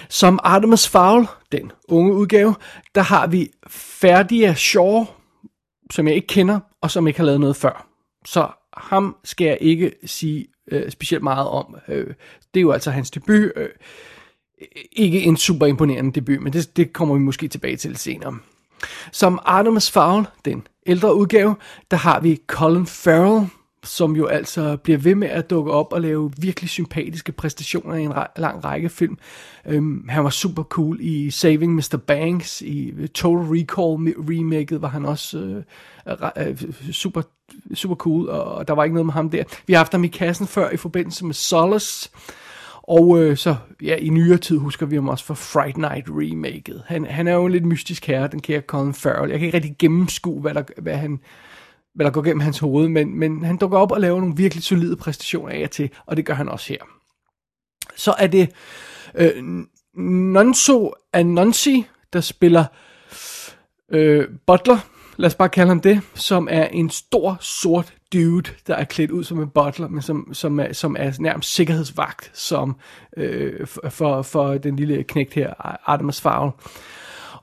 Som 0.08 0.38
Artemis 0.42 0.88
Fowl, 0.88 1.26
den 1.52 1.72
unge 1.88 2.12
udgave, 2.12 2.54
der 2.94 3.02
har 3.02 3.26
vi 3.26 3.50
Ferdia 3.68 4.54
Shaw, 4.54 5.04
som 5.90 6.06
jeg 6.06 6.14
ikke 6.14 6.26
kender, 6.26 6.60
og 6.82 6.90
som 6.90 7.06
ikke 7.06 7.18
har 7.18 7.26
lavet 7.26 7.40
noget 7.40 7.56
før. 7.56 7.86
Så 8.24 8.48
ham 8.80 9.16
skal 9.24 9.46
jeg 9.46 9.58
ikke 9.60 9.92
sige 10.04 10.46
øh, 10.70 10.90
specielt 10.90 11.22
meget 11.22 11.48
om. 11.48 11.76
Øh, 11.88 12.06
det 12.54 12.60
er 12.60 12.62
jo 12.62 12.72
altså 12.72 12.90
hans 12.90 13.10
debut. 13.10 13.52
Øh, 13.56 13.68
ikke 14.92 15.22
en 15.22 15.36
super 15.36 15.66
imponerende 15.66 16.12
debut, 16.12 16.42
men 16.42 16.52
det, 16.52 16.76
det 16.76 16.92
kommer 16.92 17.14
vi 17.14 17.20
måske 17.20 17.48
tilbage 17.48 17.76
til 17.76 17.96
senere. 17.96 18.38
Som 19.12 19.38
Artemis 19.44 19.90
Fowl, 19.90 20.26
den 20.44 20.66
ældre 20.86 21.14
udgave, 21.14 21.56
der 21.90 21.96
har 21.96 22.20
vi 22.20 22.40
Colin 22.46 22.86
Farrell, 22.86 23.46
som 23.88 24.16
jo 24.16 24.26
altså 24.26 24.76
bliver 24.76 24.98
ved 24.98 25.14
med 25.14 25.28
at 25.28 25.50
dukke 25.50 25.72
op 25.72 25.92
og 25.92 26.00
lave 26.00 26.32
virkelig 26.38 26.70
sympatiske 26.70 27.32
præstationer 27.32 27.94
i 27.94 28.02
en 28.02 28.12
lang 28.36 28.64
række 28.64 28.88
film. 28.88 29.18
Øhm, 29.66 30.08
han 30.08 30.24
var 30.24 30.30
super 30.30 30.62
cool 30.62 30.98
i 31.00 31.30
Saving 31.30 31.74
Mr. 31.74 31.98
Banks, 32.06 32.62
i 32.62 32.90
øh, 32.90 33.08
Total 33.08 33.46
Recall 33.46 34.14
remaket 34.18 34.82
var 34.82 34.88
han 34.88 35.04
også 35.04 35.38
øh, 35.38 35.62
øh, 36.36 36.62
super, 36.92 37.22
super 37.74 37.94
cool, 37.94 38.28
og 38.28 38.68
der 38.68 38.74
var 38.74 38.84
ikke 38.84 38.94
noget 38.94 39.06
med 39.06 39.14
ham 39.14 39.30
der. 39.30 39.44
Vi 39.66 39.72
har 39.72 39.78
haft 39.78 39.92
ham 39.92 40.04
i 40.04 40.08
kassen 40.08 40.46
før 40.46 40.70
i 40.70 40.76
forbindelse 40.76 41.24
med 41.24 41.34
Solace, 41.34 42.10
og 42.82 43.22
øh, 43.22 43.36
så 43.36 43.56
ja, 43.82 43.96
i 43.96 44.08
nyere 44.08 44.38
tid 44.38 44.58
husker 44.58 44.86
vi 44.86 44.94
ham 44.94 45.08
også 45.08 45.24
for 45.24 45.34
Fright 45.34 45.76
Night 45.76 46.06
remaket. 46.08 46.82
Han, 46.86 47.04
han 47.04 47.28
er 47.28 47.32
jo 47.32 47.46
en 47.46 47.52
lidt 47.52 47.66
mystisk 47.66 48.06
herre, 48.06 48.28
den 48.28 48.40
kære 48.40 48.60
Colin 48.60 48.94
Farrell. 48.94 49.30
Jeg 49.30 49.38
kan 49.38 49.46
ikke 49.46 49.56
rigtig 49.56 49.76
gennemskue, 49.78 50.40
hvad, 50.40 50.54
der, 50.54 50.62
hvad 50.76 50.96
han 50.96 51.20
eller 51.94 52.04
der 52.04 52.14
går 52.14 52.22
gennem 52.22 52.40
hans 52.40 52.58
hoved, 52.58 52.88
men, 52.88 53.18
men 53.18 53.44
han 53.44 53.56
dukker 53.56 53.78
op 53.78 53.92
og 53.92 54.00
laver 54.00 54.20
nogle 54.20 54.36
virkelig 54.36 54.64
solide 54.64 54.96
præstationer 54.96 55.52
af 55.52 55.62
og 55.64 55.70
til, 55.70 55.90
og 56.06 56.16
det 56.16 56.26
gør 56.26 56.34
han 56.34 56.48
også 56.48 56.68
her. 56.68 56.78
Så 57.96 58.14
er 58.18 58.26
det 58.26 58.50
øh, 59.14 59.64
Nonso 60.32 60.92
Anonsi, 61.12 61.86
der 62.12 62.20
spiller 62.20 62.64
øh, 63.92 64.28
Butler, 64.46 64.78
lad 65.16 65.26
os 65.26 65.34
bare 65.34 65.48
kalde 65.48 65.68
ham 65.68 65.80
det, 65.80 66.00
som 66.14 66.48
er 66.50 66.66
en 66.66 66.90
stor 66.90 67.36
sort 67.40 67.94
dude, 68.12 68.50
der 68.66 68.74
er 68.74 68.84
klædt 68.84 69.10
ud 69.10 69.24
som 69.24 69.42
en 69.42 69.48
butler, 69.48 69.88
men 69.88 70.02
som, 70.02 70.34
som, 70.34 70.60
er, 70.60 70.72
som 70.72 70.96
er 70.98 71.12
nærmest 71.18 71.54
sikkerhedsvagt 71.54 72.30
som, 72.34 72.76
øh, 73.16 73.66
for, 73.66 74.22
for 74.22 74.54
den 74.54 74.76
lille 74.76 75.04
knægt 75.04 75.34
her, 75.34 75.54
Artemis 75.90 76.20
Fowl. 76.20 76.50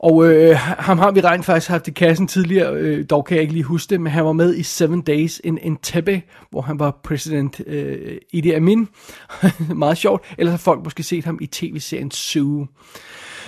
Og 0.05 0.25
øh, 0.25 0.55
ham 0.57 0.99
har 0.99 1.11
vi 1.11 1.21
rent 1.21 1.45
faktisk 1.45 1.69
haft 1.69 1.87
i 1.87 1.91
kassen 1.91 2.27
tidligere, 2.27 2.73
øh, 2.73 3.05
dog 3.09 3.25
kan 3.25 3.35
jeg 3.35 3.41
ikke 3.41 3.53
lige 3.53 3.63
huske 3.63 3.89
det, 3.89 4.01
men 4.01 4.11
han 4.11 4.25
var 4.25 4.31
med 4.31 4.55
i 4.55 4.63
Seven 4.63 5.01
Days 5.01 5.41
in 5.43 5.57
Entebbe, 5.61 6.21
hvor 6.49 6.61
han 6.61 6.79
var 6.79 6.99
præsident 7.03 7.61
øh, 7.67 8.17
Idi 8.31 8.51
Amin. 8.51 8.87
Meget 9.75 9.97
sjovt. 9.97 10.25
Ellers 10.37 10.51
har 10.51 10.57
folk 10.57 10.83
måske 10.83 11.03
set 11.03 11.25
ham 11.25 11.39
i 11.41 11.47
tv-serien 11.47 12.11
Sue. 12.11 12.67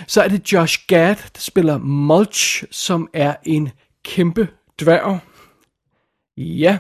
Så 0.08 0.22
er 0.22 0.28
det 0.28 0.54
Josh 0.54 0.80
Gad, 0.88 1.16
der 1.16 1.40
spiller 1.40 1.78
Mulch, 1.78 2.64
som 2.72 3.10
er 3.14 3.36
en 3.44 3.70
kæmpe 4.06 4.48
dværg. 4.82 5.20
Ja, 6.38 6.77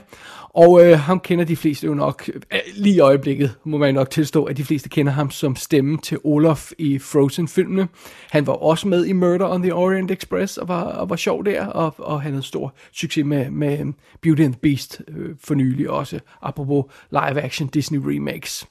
og 0.49 0.85
øh, 0.85 0.99
ham 0.99 1.19
kender 1.19 1.45
de 1.45 1.55
fleste 1.55 1.87
jo 1.87 1.93
nok, 1.93 2.29
øh, 2.29 2.59
lige 2.75 2.95
i 2.95 2.99
øjeblikket 2.99 3.55
må 3.63 3.77
man 3.77 3.93
nok 3.93 4.09
tilstå, 4.09 4.43
at 4.43 4.57
de 4.57 4.63
fleste 4.63 4.89
kender 4.89 5.11
ham 5.11 5.31
som 5.31 5.55
stemme 5.55 5.97
til 5.97 6.17
Olaf 6.23 6.71
i 6.77 6.99
Frozen-filmene. 6.99 7.87
Han 8.29 8.47
var 8.47 8.53
også 8.53 8.87
med 8.87 9.05
i 9.05 9.13
Murder 9.13 9.49
on 9.49 9.61
the 9.61 9.73
Orient 9.73 10.11
Express 10.11 10.57
og 10.57 10.67
var, 10.67 10.83
og 10.83 11.09
var 11.09 11.15
sjov 11.15 11.45
der, 11.45 11.65
og, 11.65 11.95
og 11.97 12.21
han 12.21 12.31
havde 12.31 12.43
stor 12.43 12.73
succes 12.91 13.25
med, 13.25 13.49
med 13.49 13.93
Beauty 14.21 14.41
and 14.41 14.53
the 14.53 14.59
Beast 14.61 15.01
øh, 15.07 15.35
for 15.43 15.53
nylig 15.53 15.89
også, 15.89 16.19
apropos 16.41 16.85
live-action 17.11 17.67
Disney 17.67 17.99
remakes. 18.03 18.67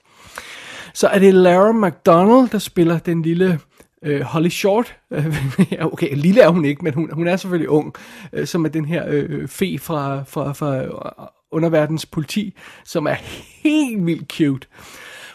Så 0.94 1.08
er 1.08 1.18
det 1.18 1.34
Lara 1.34 1.72
McDonald, 1.72 2.48
der 2.48 2.58
spiller 2.58 2.98
den 2.98 3.22
lille 3.22 3.60
øh, 4.06 4.20
Holly 4.20 4.48
Short. 4.48 4.96
Okay, 5.80 6.16
lille 6.16 6.40
er 6.40 6.48
hun 6.48 6.64
ikke, 6.64 6.84
men 6.84 6.94
hun, 6.94 7.10
hun 7.12 7.28
er 7.28 7.36
selvfølgelig 7.36 7.68
ung, 7.68 7.94
øh, 8.32 8.46
som 8.46 8.64
er 8.64 8.68
den 8.68 8.84
her 8.84 9.04
øh, 9.08 9.48
fe 9.48 9.78
fra, 9.78 10.22
fra, 10.22 10.52
fra 10.52 10.82
øh, 10.82 10.90
underverdens 11.52 12.06
politi, 12.06 12.56
som 12.84 13.06
er 13.06 13.14
helt 13.62 14.06
vildt 14.06 14.32
cute. 14.32 14.68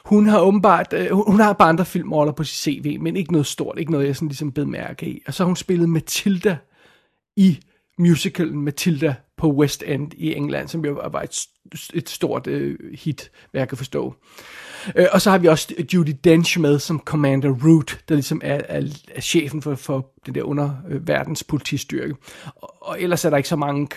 Hun 0.06 0.28
har 0.28 0.40
åbenbart, 0.40 0.94
øh, 0.94 1.12
hun 1.12 1.40
har 1.40 1.54
bare 1.54 1.70
andre 1.70 1.86
filmroller 1.86 2.34
på 2.34 2.44
sit 2.44 2.58
CV, 2.58 3.00
men 3.00 3.16
ikke 3.16 3.32
noget 3.32 3.48
stort, 3.48 3.80
ikke 3.80 3.92
noget 3.92 4.08
jeg 4.08 4.16
sådan 4.16 4.28
ligesom 4.28 4.52
bed 4.52 4.66
mærke 4.66 5.06
i. 5.06 5.22
Og 5.28 5.34
så 5.34 5.44
har 5.44 5.48
hun 5.48 5.56
spillet 5.56 5.90
Matilda 5.90 6.58
i 7.38 7.60
musicalen 8.02 8.62
Matilda 8.62 9.16
på 9.38 9.52
West 9.52 9.84
End 9.88 10.14
i 10.14 10.34
England, 10.34 10.68
som 10.68 10.86
jo 10.86 11.02
var 11.12 11.22
et, 11.22 11.40
et 11.94 12.10
stort 12.10 12.48
øh, 12.48 12.78
hit, 12.94 13.32
hvad 13.52 13.62
jeg 13.62 13.70
kan 13.70 13.78
forstå. 13.78 14.16
Øh, 14.96 15.06
og 15.12 15.22
så 15.22 15.32
har 15.32 15.38
vi 15.38 15.48
også 15.48 15.74
Judy 15.94 16.16
Dench 16.24 16.60
med 16.60 16.80
som 16.80 17.00
Commander 17.00 17.50
Root, 17.50 18.00
der 18.10 18.16
ligesom 18.16 18.42
er, 18.44 18.62
er, 18.70 18.82
er 19.16 19.22
chefen 19.22 19.62
for, 19.62 19.76
for 19.76 20.12
den 20.26 20.36
der 20.36 20.44
underverdens 20.44 21.44
politistyrke. 21.44 22.16
Og, 22.56 22.76
og 22.82 23.02
ellers 23.02 23.26
er 23.26 23.30
der 23.30 23.38
ikke 23.38 23.50
så 23.50 23.56
mange 23.56 23.88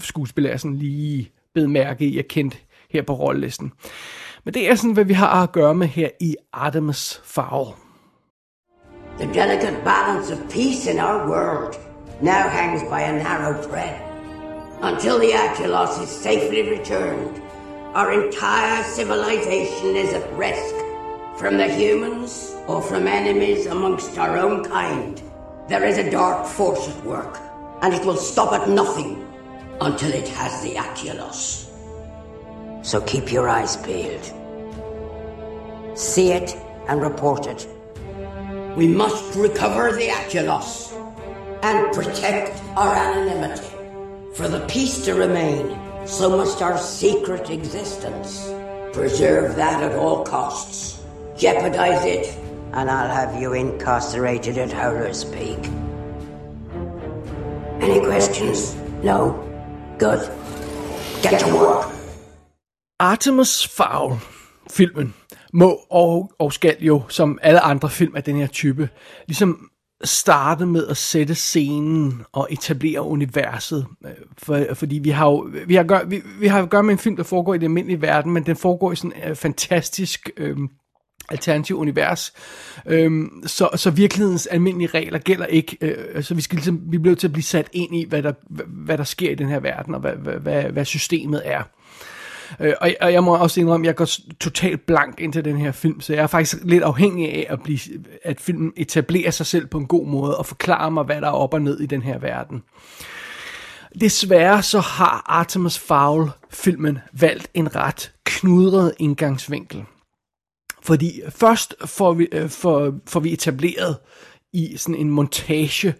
skuespillere, 0.00 0.58
sådan 0.58 0.76
lige 0.76 1.30
bed 1.54 1.66
mærke 1.66 2.06
i, 2.06 2.18
er 2.18 2.22
kendt 2.28 2.62
her 2.90 3.02
på 3.02 3.14
rollelisten. 3.14 3.72
Men 4.44 4.54
det 4.54 4.70
er 4.70 4.74
sådan, 4.74 4.92
hvad 4.92 5.04
vi 5.04 5.12
har 5.12 5.42
at 5.42 5.52
gøre 5.52 5.74
med 5.74 5.86
her 5.86 6.08
i 6.20 6.36
Artemis 6.52 7.20
Fowl. 7.24 7.74
The 9.18 9.26
delicate 9.26 9.76
balance 9.84 10.32
of 10.34 10.38
peace 10.50 10.90
in 10.90 10.98
our 10.98 11.28
world 11.28 11.91
now 12.22 12.48
hangs 12.48 12.88
by 12.88 13.00
a 13.00 13.12
narrow 13.12 13.60
thread. 13.62 14.00
Until 14.80 15.18
the 15.18 15.32
Achelos 15.32 16.00
is 16.00 16.08
safely 16.08 16.62
returned, 16.62 17.42
our 17.94 18.12
entire 18.12 18.84
civilization 18.84 19.96
is 19.96 20.14
at 20.14 20.32
risk. 20.34 20.74
From 21.36 21.56
the 21.56 21.68
humans 21.68 22.54
or 22.68 22.80
from 22.80 23.08
enemies 23.08 23.66
amongst 23.66 24.16
our 24.18 24.38
own 24.38 24.64
kind, 24.64 25.20
there 25.68 25.84
is 25.84 25.98
a 25.98 26.10
dark 26.10 26.46
force 26.46 26.88
at 26.88 27.04
work, 27.04 27.38
and 27.82 27.92
it 27.92 28.04
will 28.06 28.16
stop 28.16 28.52
at 28.52 28.68
nothing 28.68 29.26
until 29.80 30.12
it 30.12 30.28
has 30.28 30.62
the 30.62 30.74
Achelos. 30.74 31.70
So 32.82 33.00
keep 33.00 33.32
your 33.32 33.48
eyes 33.48 33.76
peeled. 33.78 34.24
See 35.98 36.30
it 36.30 36.56
and 36.86 37.02
report 37.02 37.48
it. 37.48 37.66
We 38.76 38.86
must 38.86 39.34
recover 39.34 39.90
the 39.90 40.08
Achelos 40.08 40.92
and 41.62 41.92
protect 41.94 42.60
our 42.76 42.94
anonymity. 42.94 43.68
For 44.34 44.48
the 44.48 44.60
peace 44.66 45.04
to 45.04 45.14
remain, 45.14 45.78
so 46.06 46.36
must 46.36 46.60
our 46.62 46.78
secret 46.78 47.50
existence. 47.50 48.50
Preserve 48.92 49.56
that 49.56 49.82
at 49.82 49.96
all 49.96 50.24
costs. 50.24 51.02
Jeopardize 51.38 52.04
it, 52.04 52.36
and 52.72 52.90
I'll 52.90 53.14
have 53.14 53.40
you 53.40 53.52
incarcerated 53.52 54.58
at 54.58 54.72
Howler's 54.72 55.24
Peak. 55.24 55.58
Any 57.80 58.00
questions? 58.00 58.74
No? 59.02 59.38
Good. 59.98 60.28
Get 61.22 61.40
to 61.40 61.54
work. 61.54 61.92
Artemis 63.00 63.66
Fowl, 63.66 64.18
filmen, 64.70 65.14
må 65.52 65.80
og, 65.90 66.32
og 66.38 66.52
skal 66.52 66.76
jo, 66.80 67.02
som 67.08 67.38
alle 67.42 67.60
andre 67.60 67.90
film 67.90 68.16
af 68.16 68.24
den 68.24 68.36
her 68.36 68.46
type, 68.46 68.88
ligesom 69.26 69.70
starte 70.04 70.66
med 70.66 70.86
at 70.86 70.96
sætte 70.96 71.34
scenen 71.34 72.22
og 72.32 72.48
etablere 72.50 73.02
universet. 73.02 73.86
For, 74.38 74.66
fordi 74.74 74.98
vi 74.98 75.10
har 75.10 75.26
jo 75.26 75.50
vi 75.66 75.74
har, 75.74 75.84
gør, 75.84 76.04
vi, 76.04 76.22
vi 76.40 76.46
har 76.46 76.62
at 76.62 76.70
gøre 76.70 76.82
med 76.82 76.92
en 76.92 76.98
film, 76.98 77.16
der 77.16 77.22
foregår 77.22 77.54
i 77.54 77.58
den 77.58 77.64
almindelige 77.64 78.02
verden, 78.02 78.32
men 78.32 78.46
den 78.46 78.56
foregår 78.56 78.92
i 78.92 78.96
sådan 78.96 79.12
en 79.26 79.36
fantastisk 79.36 80.30
øh, 80.36 80.56
alternativ 81.30 81.78
univers. 81.78 82.32
Øhm, 82.86 83.42
så, 83.46 83.68
så 83.76 83.90
virkelighedens 83.90 84.46
almindelige 84.46 84.88
regler 84.94 85.18
gælder 85.18 85.46
ikke. 85.46 85.76
Øh, 85.80 86.22
så 86.22 86.34
vi 86.34 86.40
skal 86.40 86.56
ligesom, 86.56 86.80
vi 86.86 86.98
bliver 86.98 87.16
til 87.16 87.26
at 87.26 87.32
blive 87.32 87.44
sat 87.44 87.68
ind 87.72 87.96
i, 87.96 88.04
hvad 88.08 88.22
der, 88.22 88.32
hvad, 88.50 88.64
hvad 88.66 88.98
der 88.98 89.04
sker 89.04 89.30
i 89.30 89.34
den 89.34 89.48
her 89.48 89.60
verden, 89.60 89.94
og 89.94 90.00
hvad, 90.00 90.12
hvad, 90.12 90.34
hvad, 90.34 90.62
hvad 90.62 90.84
systemet 90.84 91.42
er. 91.44 91.62
Øh, 92.60 92.72
og, 92.80 92.90
og 93.00 93.12
jeg 93.12 93.24
må 93.24 93.36
også 93.36 93.60
indrømme, 93.60 93.84
at 93.84 93.86
jeg 93.86 93.96
går 93.96 94.08
totalt 94.40 94.86
blank 94.86 95.20
ind 95.20 95.32
til 95.32 95.44
den 95.44 95.58
her 95.58 95.72
film, 95.72 96.00
så 96.00 96.12
jeg 96.12 96.22
er 96.22 96.26
faktisk 96.26 96.56
lidt 96.64 96.82
afhængig 96.82 97.32
af, 97.32 97.46
at, 97.48 97.62
blive, 97.62 97.78
at 98.24 98.40
filmen 98.40 98.72
etablerer 98.76 99.30
sig 99.30 99.46
selv 99.46 99.66
på 99.66 99.78
en 99.78 99.86
god 99.86 100.06
måde, 100.06 100.38
og 100.38 100.46
forklarer 100.46 100.90
mig, 100.90 101.04
hvad 101.04 101.20
der 101.20 101.26
er 101.26 101.32
op 101.32 101.54
og 101.54 101.62
ned 101.62 101.80
i 101.80 101.86
den 101.86 102.02
her 102.02 102.18
verden. 102.18 102.62
Desværre 104.00 104.62
så 104.62 104.80
har 104.80 105.24
Artemis 105.26 105.78
Fowl-filmen 105.78 106.98
valgt 107.12 107.50
en 107.54 107.76
ret 107.76 108.12
knudret 108.24 108.94
indgangsvinkel. 108.98 109.84
Fordi 110.82 111.20
først 111.28 111.74
får 111.84 112.12
vi, 112.12 112.28
øh, 112.32 112.48
får, 112.48 112.94
får 113.06 113.20
vi 113.20 113.32
etableret 113.32 113.96
i 114.52 114.76
sådan 114.76 114.94
en 114.94 115.10
montage 115.10 115.94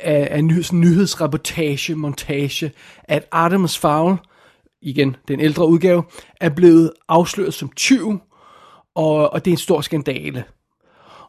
af, 0.00 0.28
af 0.30 0.44
ny, 0.44 0.62
nyhedsreportage, 0.72 1.94
montage, 1.94 2.72
at 3.04 3.28
Artemis 3.30 3.78
Fowl, 3.78 4.16
igen 4.82 5.16
den 5.28 5.40
ældre 5.40 5.66
udgave, 5.66 6.04
er 6.40 6.48
blevet 6.48 6.92
afsløret 7.08 7.54
som 7.54 7.70
tyv, 7.76 8.18
og, 8.94 9.32
og 9.32 9.44
det 9.44 9.50
er 9.50 9.54
en 9.54 9.58
stor 9.58 9.80
skandale. 9.80 10.44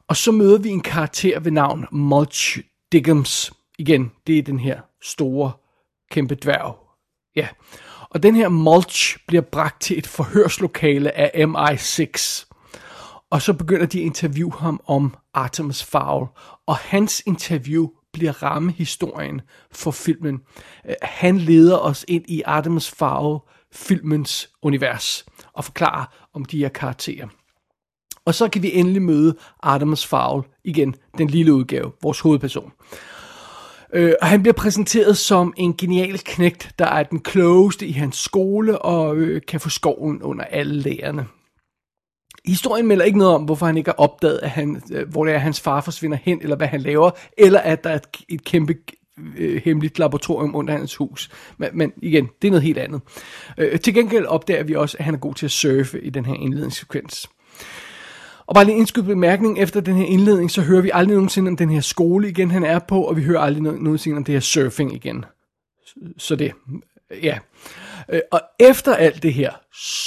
Og 0.08 0.18
så 0.18 0.32
møder 0.32 0.58
vi 0.58 0.70
en 0.70 0.82
karakter 0.82 1.40
ved 1.40 1.52
navn 1.52 1.86
Mulch 1.92 2.60
Diggums. 2.92 3.54
Igen, 3.78 4.12
det 4.28 4.38
er 4.38 4.44
den 4.44 4.60
her 4.60 4.82
store, 5.02 5.52
kæmpe 6.12 6.36
dværg. 6.36 6.78
Ja. 7.36 7.48
Og 8.10 8.24
den 8.24 8.36
her 8.36 8.50
Mulch 8.50 9.18
bliver 9.28 9.42
bragt 9.42 9.82
til 9.82 9.98
et 9.98 10.08
forhørslokale 10.08 11.18
af 11.18 11.46
MI6. 11.46 12.46
Og 13.30 13.42
så 13.42 13.54
begynder 13.54 13.86
de 13.86 14.00
at 14.00 14.06
interviewe 14.06 14.52
ham 14.52 14.82
om 14.86 15.16
Artemis 15.34 15.84
Fowl. 15.84 16.28
Og 16.68 16.76
hans 16.76 17.24
interview 17.26 17.88
bliver 18.14 18.44
rammehistorien 18.44 19.42
for 19.72 19.92
filmen. 19.92 20.40
Øh, 20.90 20.96
han 21.02 21.38
leder 21.38 21.78
os 21.78 22.06
ind 22.08 22.24
i 22.28 22.42
Artemis 22.46 22.92
Fowl 22.92 23.40
filmens 23.72 24.50
univers 24.62 25.26
og 25.54 25.66
forklarer 25.66 26.06
om 26.34 26.46
de 26.46 26.58
her 26.58 26.70
karakterer. 26.70 27.28
Og 28.26 28.36
så 28.36 28.50
kan 28.50 28.64
vi 28.64 28.74
endelig 28.74 29.02
møde 29.02 29.36
Artemis 29.60 30.06
Fowl, 30.06 30.44
igen 30.64 30.96
den 31.18 31.28
lille 31.28 31.54
udgave, 31.54 31.92
vores 32.02 32.20
hovedperson. 32.20 32.72
Øh, 33.94 34.14
og 34.22 34.28
han 34.28 34.42
bliver 34.42 34.54
præsenteret 34.54 35.18
som 35.18 35.54
en 35.58 35.78
genial 35.78 36.20
knægt, 36.20 36.72
der 36.80 36.86
er 36.86 37.04
den 37.04 37.20
klogeste 37.20 37.88
i 37.88 37.92
hans 37.92 38.18
skole 38.18 38.82
og 38.82 39.16
øh, 39.16 39.42
kan 39.48 39.60
få 39.60 39.70
skoven 39.70 40.22
under 40.22 40.44
alle 40.44 40.82
lærerne. 40.82 41.26
Historien 42.46 42.88
melder 42.88 43.06
ikke 43.06 43.18
noget 43.18 43.36
om, 43.36 43.44
hvorfor 43.44 43.66
han 43.66 43.78
ikke 43.78 43.90
har 43.90 43.96
opdaget, 43.96 44.40
at 44.44 44.50
han, 44.50 44.82
øh, 44.92 45.10
hvor 45.10 45.26
det 45.26 45.34
er, 45.34 45.38
hans 45.38 45.62
far 45.62 45.82
forsvinder 45.82 46.18
hen, 46.24 46.40
eller 46.42 46.56
hvad 46.56 46.68
han 46.68 46.82
laver, 46.82 47.12
eller 47.38 47.60
at 47.60 47.84
der 47.84 47.90
er 47.90 47.96
et, 47.96 48.08
et 48.30 48.44
kæmpe 48.44 48.76
øh, 49.38 49.62
hemmeligt 49.66 50.00
laboratorium 50.00 50.56
under 50.56 50.78
hans 50.78 50.96
hus. 50.96 51.30
Men, 51.58 51.70
men 51.74 51.94
igen, 52.02 52.30
det 52.42 52.48
er 52.48 52.52
noget 52.52 52.64
helt 52.64 52.78
andet. 52.78 53.02
Øh, 53.58 53.80
til 53.80 53.94
gengæld 53.94 54.26
opdager 54.26 54.64
vi 54.64 54.76
også, 54.76 54.98
at 54.98 55.06
han 55.06 55.14
er 55.14 55.18
god 55.18 55.36
til 55.36 55.46
at 55.46 55.52
surfe 55.52 56.02
i 56.02 56.10
den 56.10 56.26
her 56.26 56.34
indledningssekvens. 56.34 57.30
Og 58.46 58.56
bare 58.56 58.66
lige 58.66 58.74
en 58.74 58.80
indskudt 58.80 59.06
bemærkning, 59.06 59.60
efter 59.60 59.82
den 59.82 59.96
her 59.96 60.06
indledning, 60.06 60.52
så 60.52 60.62
hører 60.62 60.82
vi 60.82 60.92
aldrig 60.94 61.16
nogensinde 61.16 61.50
om 61.50 61.58
den 61.58 61.70
her 61.70 61.82
skole 61.82 62.30
igen, 62.30 62.52
han 62.52 62.64
er 62.64 62.80
på, 62.80 63.02
og 63.02 63.18
vi 63.18 63.24
hører 63.24 63.42
aldrig 63.42 63.64
nogensinde 63.64 64.18
om 64.18 64.24
det 64.24 64.34
her 64.34 64.40
surfing 64.40 64.96
igen. 64.96 65.26
Så 66.18 66.36
det, 66.36 66.54
ja. 67.24 67.38
Øh, 68.10 68.22
og 68.32 68.42
efter 68.60 68.96
alt 68.96 69.24
det 69.24 69.34
her, 69.34 69.52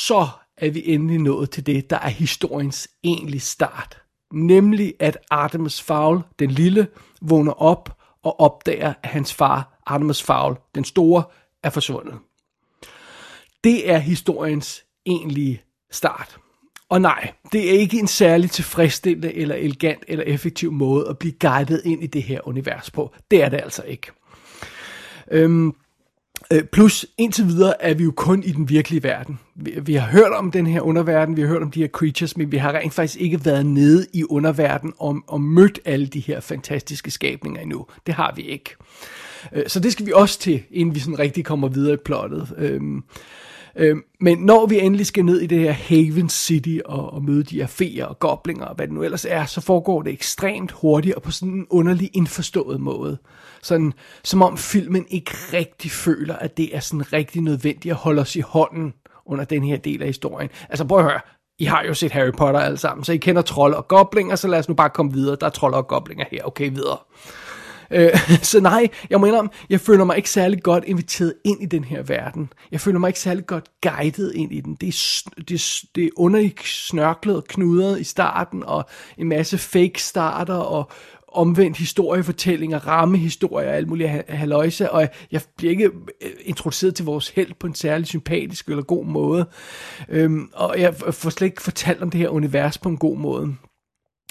så 0.07 0.27
er 0.59 0.71
vi 0.71 0.83
endelig 0.85 1.19
nået 1.19 1.51
til 1.51 1.67
det, 1.67 1.91
der 1.91 1.99
er 1.99 2.09
historiens 2.09 2.89
egentlige 3.05 3.41
start. 3.41 4.03
Nemlig 4.33 4.95
at 5.01 5.19
Artemis 5.31 5.83
Fowl, 5.83 6.23
den 6.39 6.51
lille, 6.51 6.89
vågner 7.23 7.53
op 7.53 7.97
og 8.23 8.41
opdager, 8.41 8.95
at 9.03 9.11
hans 9.11 9.35
far, 9.35 9.83
Artemis 9.87 10.23
Fowl, 10.23 10.57
den 10.75 10.85
store, 10.85 11.25
er 11.63 11.71
forsvundet. 11.71 12.15
Det 13.65 13.91
er 13.91 13.99
historiens 13.99 14.85
egentlige 15.07 15.63
start. 15.91 16.39
Og 16.89 17.01
nej, 17.01 17.33
det 17.53 17.75
er 17.75 17.79
ikke 17.79 17.99
en 17.99 18.07
særlig 18.07 18.51
tilfredsstillende 18.51 19.35
eller 19.35 19.55
elegant 19.55 20.05
eller 20.09 20.25
effektiv 20.25 20.73
måde 20.73 21.09
at 21.09 21.19
blive 21.19 21.35
guidet 21.41 21.83
ind 21.85 22.03
i 22.03 22.07
det 22.07 22.23
her 22.23 22.49
univers 22.49 22.91
på. 22.91 23.15
Det 23.31 23.43
er 23.43 23.49
det 23.49 23.61
altså 23.63 23.83
ikke. 23.83 24.11
Øhm, 25.31 25.75
Øh, 26.53 26.65
plus, 26.65 27.07
indtil 27.19 27.47
videre 27.47 27.83
er 27.83 27.95
vi 27.95 28.05
jo 28.05 28.13
kun 28.17 28.43
i 28.43 28.53
den 28.53 28.69
virkelige 28.69 29.03
verden. 29.03 29.39
Vi, 29.55 29.75
vi 29.83 29.95
har 29.95 30.07
hørt 30.07 30.33
om 30.33 30.51
den 30.51 30.67
her 30.67 30.81
underverden, 30.81 31.37
vi 31.37 31.41
har 31.41 31.49
hørt 31.49 31.63
om 31.63 31.71
de 31.71 31.81
her 31.81 31.89
creatures, 31.89 32.37
men 32.37 32.53
vi 32.53 32.57
har 32.57 32.73
rent 32.73 32.95
faktisk 32.95 33.21
ikke 33.21 33.45
været 33.45 33.67
nede 33.67 34.07
i 34.13 34.25
underverden 34.25 34.93
og, 34.99 35.19
og 35.27 35.41
mødt 35.41 35.81
alle 35.85 36.07
de 36.07 36.21
her 36.21 36.41
fantastiske 36.41 37.11
skabninger 37.11 37.61
endnu. 37.61 37.87
Det 38.07 38.15
har 38.15 38.33
vi 38.37 38.43
ikke. 38.43 38.77
Øh, 39.53 39.65
så 39.67 39.81
det 39.81 39.93
skal 39.93 40.07
vi 40.07 40.13
også 40.15 40.39
til, 40.39 40.63
inden 40.71 40.95
vi 40.95 41.01
sådan 41.01 41.19
rigtig 41.19 41.45
kommer 41.45 41.69
videre 41.69 41.95
i 41.95 41.99
plottet. 42.05 42.55
Øh, 42.59 42.81
men 44.21 44.39
når 44.39 44.67
vi 44.67 44.81
endelig 44.81 45.07
skal 45.07 45.25
ned 45.25 45.41
i 45.41 45.47
det 45.47 45.59
her 45.59 45.73
Haven 45.73 46.29
City 46.29 46.79
og, 46.85 47.13
og 47.13 47.25
møde 47.25 47.43
de 47.43 47.57
her 47.57 47.67
feer 47.67 48.07
og 48.07 48.19
goblinger 48.19 48.65
og 48.65 48.75
hvad 48.75 48.87
det 48.87 48.95
nu 48.95 49.03
ellers 49.03 49.25
er, 49.25 49.45
så 49.45 49.61
foregår 49.61 50.03
det 50.03 50.13
ekstremt 50.13 50.73
hurtigt 50.73 51.15
og 51.15 51.23
på 51.23 51.31
sådan 51.31 51.55
en 51.55 51.67
underlig 51.71 52.11
indforstået 52.15 52.81
måde. 52.81 53.19
Sådan, 53.63 53.93
som 54.25 54.43
om 54.43 54.59
filmen 54.59 55.07
ikke 55.09 55.31
rigtig 55.53 55.91
føler, 55.91 56.37
at 56.37 56.57
det 56.57 56.77
er 56.77 56.81
sådan 56.81 57.13
rigtig 57.13 57.43
nødvendigt 57.43 57.93
at 57.93 57.97
holde 57.97 58.23
os 58.23 58.37
i 58.37 58.41
hånden 58.41 58.95
under 59.27 59.45
den 59.45 59.65
her 59.65 59.77
del 59.77 60.03
af 60.03 60.07
historien. 60.07 60.51
Altså 60.69 60.85
prøv 60.85 60.99
at 60.99 61.05
høre, 61.05 61.21
I 61.59 61.65
har 61.65 61.85
jo 61.85 61.95
set 61.95 62.13
Harry 62.13 62.33
Potter 62.33 62.61
alle 62.61 62.79
sammen, 62.79 63.05
så 63.05 63.13
I 63.13 63.17
kender 63.17 63.43
trold 63.43 63.75
og 63.75 63.89
goblinger, 63.89 64.37
så 64.37 64.49
lad 64.49 64.59
os 64.59 64.69
nu 64.69 64.75
bare 64.75 64.91
komme 64.91 65.13
videre. 65.13 65.37
Der 65.41 65.47
er 65.47 65.51
trold 65.51 65.75
og 65.75 65.89
goblinger 65.89 66.25
her, 66.31 66.43
okay, 66.45 66.71
videre. 66.71 66.99
Øh, 67.91 68.11
så 68.43 68.61
nej, 68.61 68.89
jeg 69.11 69.21
må 69.21 69.27
indrømme, 69.27 69.51
jeg 69.71 69.81
føler 69.81 70.05
mig 70.05 70.17
ikke 70.17 70.31
særlig 70.31 70.63
godt 70.63 70.85
inviteret 70.85 71.35
ind 71.45 71.63
i 71.63 71.67
den 71.67 71.85
her 71.85 72.03
verden. 72.03 72.53
Jeg 72.73 72.81
føler 72.81 72.99
mig 72.99 73.09
ikke 73.09 73.21
særlig 73.21 73.47
godt 73.47 73.65
guidet 73.83 74.33
ind 74.35 74.53
i 74.53 74.61
den. 74.61 74.75
Det 74.75 74.89
er, 74.89 75.31
det, 75.49 75.83
det 75.95 76.05
er 76.05 76.11
under 76.17 76.49
snørklet 76.65 77.37
og 77.37 77.45
knudret 77.45 78.01
i 78.01 78.05
starten, 78.05 78.63
og 78.65 78.85
en 79.19 79.29
masse 79.29 79.59
fake 79.59 80.03
starter, 80.03 80.55
og 80.55 80.91
omvendt 81.37 81.77
historiefortællinger, 81.77 82.79
rammehistorier 82.79 83.69
og 83.69 83.77
alt 83.77 83.89
muligt 83.89 84.11
haløjse, 84.29 84.93
og 84.93 85.09
jeg 85.33 85.41
bliver 85.57 85.71
ikke 85.71 85.91
øh, 86.23 86.31
introduceret 86.41 86.95
til 86.95 87.05
vores 87.05 87.29
held 87.29 87.53
på 87.61 87.67
en 87.67 87.75
særlig 87.75 88.07
sympatisk 88.07 88.69
eller 88.69 88.83
god 88.83 89.07
måde. 89.07 89.49
Øhm, 90.09 90.51
og 90.55 90.81
jeg 90.81 90.95
får 90.95 91.31
slet 91.31 91.47
ikke 91.47 91.63
fortalt 91.63 92.03
om 92.03 92.11
det 92.11 92.21
her 92.21 92.29
univers 92.29 92.79
på 92.79 92.89
en 92.89 92.97
god 92.97 93.19
måde. 93.19 93.55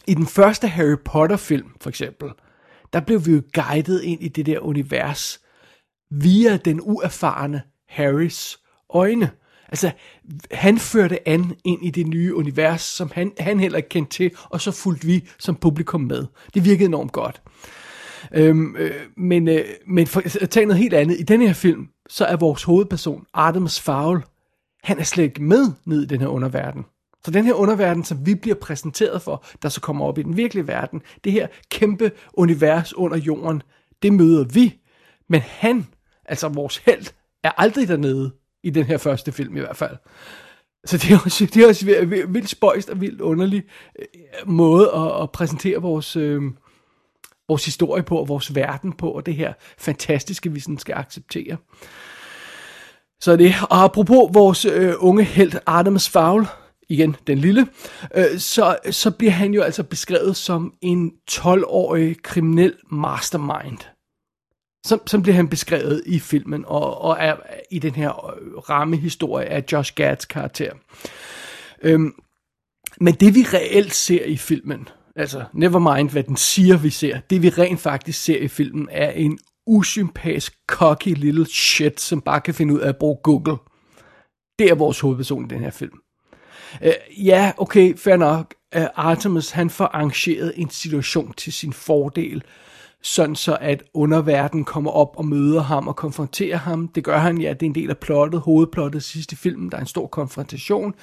I 0.07 0.13
den 0.13 0.27
første 0.27 0.67
Harry 0.67 0.97
Potter 1.05 1.37
film, 1.37 1.67
for 1.81 1.89
eksempel, 1.89 2.29
der 2.93 2.99
blev 2.99 3.25
vi 3.25 3.31
jo 3.31 3.41
guidet 3.53 4.01
ind 4.01 4.23
i 4.23 4.27
det 4.27 4.45
der 4.45 4.59
univers 4.59 5.39
via 6.11 6.57
den 6.57 6.79
uerfarne 6.83 7.61
Harrys 7.89 8.59
øjne. 8.89 9.31
Altså, 9.69 9.91
han 10.51 10.77
førte 10.77 11.27
an 11.27 11.55
ind 11.63 11.85
i 11.85 11.89
det 11.89 12.07
nye 12.07 12.35
univers, 12.35 12.81
som 12.81 13.11
han, 13.13 13.31
han 13.39 13.59
heller 13.59 13.77
ikke 13.77 13.89
kendte 13.89 14.17
til, 14.17 14.31
og 14.49 14.61
så 14.61 14.71
fulgte 14.71 15.07
vi 15.07 15.27
som 15.39 15.55
publikum 15.55 16.01
med. 16.01 16.25
Det 16.53 16.65
virkede 16.65 16.85
enormt 16.85 17.11
godt. 17.11 17.41
Øhm, 18.33 18.75
øh, 18.75 18.91
men 19.17 19.47
øh, 19.47 19.65
men 19.87 20.07
for 20.07 20.19
altså, 20.19 20.39
at 20.41 20.49
tage 20.49 20.65
noget 20.65 20.81
helt 20.81 20.93
andet, 20.93 21.19
i 21.19 21.23
den 21.23 21.41
her 21.41 21.53
film, 21.53 21.87
så 22.09 22.25
er 22.25 22.35
vores 22.35 22.63
hovedperson, 22.63 23.25
Artemis 23.33 23.79
Fowl, 23.79 24.23
han 24.83 24.99
er 24.99 25.03
slet 25.03 25.23
ikke 25.23 25.43
med 25.43 25.71
ned 25.85 26.03
i 26.03 26.05
den 26.05 26.21
her 26.21 26.27
underverden. 26.27 26.85
Så 27.25 27.31
den 27.31 27.45
her 27.45 27.53
underverden, 27.53 28.03
som 28.03 28.25
vi 28.25 28.35
bliver 28.35 28.55
præsenteret 28.55 29.21
for, 29.21 29.45
der 29.61 29.69
så 29.69 29.81
kommer 29.81 30.05
op 30.05 30.17
i 30.17 30.23
den 30.23 30.37
virkelige 30.37 30.67
verden, 30.67 31.01
det 31.23 31.31
her 31.31 31.47
kæmpe 31.71 32.11
univers 32.33 32.93
under 32.93 33.17
jorden, 33.17 33.61
det 34.01 34.13
møder 34.13 34.43
vi. 34.43 34.79
Men 35.29 35.41
han, 35.41 35.87
altså 36.25 36.47
vores 36.47 36.77
held, 36.77 37.05
er 37.43 37.51
aldrig 37.57 37.87
dernede 37.87 38.31
i 38.65 38.69
den 38.69 38.83
her 38.83 38.97
første 38.97 39.31
film 39.31 39.57
i 39.57 39.59
hvert 39.59 39.77
fald. 39.77 39.97
Så 40.85 40.97
det 40.97 41.11
er 41.11 41.19
også, 41.25 41.45
det 41.45 41.63
er 41.63 41.67
også 41.67 41.85
vildt 42.27 42.49
spøjst 42.49 42.89
og 42.89 43.01
vildt 43.01 43.21
underlig 43.21 43.63
øh, 43.99 44.05
måde 44.45 44.91
at, 44.95 45.21
at 45.21 45.31
præsentere 45.31 45.81
vores, 45.81 46.15
øh, 46.15 46.41
vores 47.47 47.65
historie 47.65 48.03
på, 48.03 48.17
og 48.17 48.27
vores 48.27 48.55
verden 48.55 48.93
på, 48.93 49.11
og 49.11 49.25
det 49.25 49.35
her 49.35 49.53
fantastiske, 49.77 50.51
vi 50.51 50.59
sådan 50.59 50.77
skal 50.77 50.95
acceptere. 50.95 51.57
Så 53.19 53.35
det, 53.35 53.53
og 53.69 53.83
apropos 53.83 54.29
vores 54.33 54.65
øh, 54.65 54.93
unge 54.97 55.23
held 55.23 55.53
Artemis 55.65 56.09
Fowl, 56.09 56.47
igen 56.89 57.15
den 57.27 57.37
lille, 57.37 57.67
øh, 58.15 58.37
så, 58.37 58.77
så 58.91 59.11
bliver 59.11 59.31
han 59.31 59.53
jo 59.53 59.61
altså 59.61 59.83
beskrevet 59.83 60.35
som 60.35 60.73
en 60.81 61.11
12-årig 61.31 62.21
kriminel 62.23 62.73
mastermind. 62.91 63.94
Som, 64.85 65.07
som 65.07 65.21
bliver 65.21 65.35
han 65.35 65.47
beskrevet 65.47 66.03
i 66.05 66.19
filmen, 66.19 66.65
og, 66.67 67.01
og 67.01 67.17
er 67.19 67.35
i 67.71 67.79
den 67.79 67.95
her 67.95 68.35
øh, 68.35 68.57
rammehistorie 68.57 69.45
af 69.45 69.63
Josh 69.71 69.93
Gads 69.95 70.25
karakter. 70.25 70.71
Øhm, 71.81 72.13
men 73.01 73.13
det 73.13 73.35
vi 73.35 73.45
reelt 73.53 73.93
ser 73.93 74.25
i 74.25 74.37
filmen, 74.37 74.87
altså 75.15 75.43
never 75.53 75.95
mind 75.95 76.09
hvad 76.09 76.23
den 76.23 76.37
siger 76.37 76.77
vi 76.77 76.89
ser, 76.89 77.19
det 77.29 77.41
vi 77.41 77.49
rent 77.49 77.79
faktisk 77.79 78.23
ser 78.23 78.37
i 78.37 78.47
filmen 78.47 78.87
er 78.91 79.11
en 79.11 79.39
usympatisk, 79.67 80.53
cocky 80.67 81.15
little 81.15 81.45
shit, 81.45 82.01
som 82.01 82.21
bare 82.21 82.41
kan 82.41 82.53
finde 82.53 82.73
ud 82.73 82.79
af 82.79 82.89
at 82.89 82.97
bruge 82.97 83.17
Google. 83.23 83.57
Det 84.59 84.69
er 84.69 84.75
vores 84.75 84.99
hovedperson 84.99 85.45
i 85.45 85.47
den 85.47 85.59
her 85.59 85.71
film. 85.71 85.99
Uh, 86.81 87.25
ja, 87.25 87.51
okay, 87.57 87.97
fair 87.97 88.17
nok. 88.17 88.53
Uh, 88.77 88.83
Artemis, 88.95 89.51
han 89.51 89.69
får 89.69 89.85
arrangeret 89.85 90.53
en 90.55 90.69
situation 90.69 91.33
til 91.33 91.53
sin 91.53 91.73
fordel, 91.73 92.43
sådan 93.05 93.35
så 93.35 93.57
at 93.61 93.83
underverden 93.93 94.63
kommer 94.63 94.91
op 94.91 95.13
og 95.17 95.25
møder 95.25 95.61
ham 95.61 95.87
og 95.87 95.95
konfronterer 95.95 96.57
ham. 96.57 96.87
Det 96.87 97.03
gør 97.03 97.17
han, 97.17 97.37
ja, 97.37 97.53
det 97.53 97.61
er 97.61 97.65
en 97.65 97.75
del 97.75 97.89
af 97.89 97.97
plottet, 97.97 98.41
hovedplottet 98.41 99.03
sidste 99.03 99.35
film, 99.35 99.69
der 99.69 99.77
er 99.77 99.81
en 99.81 99.87
stor 99.87 100.07
konfrontation. 100.07 100.93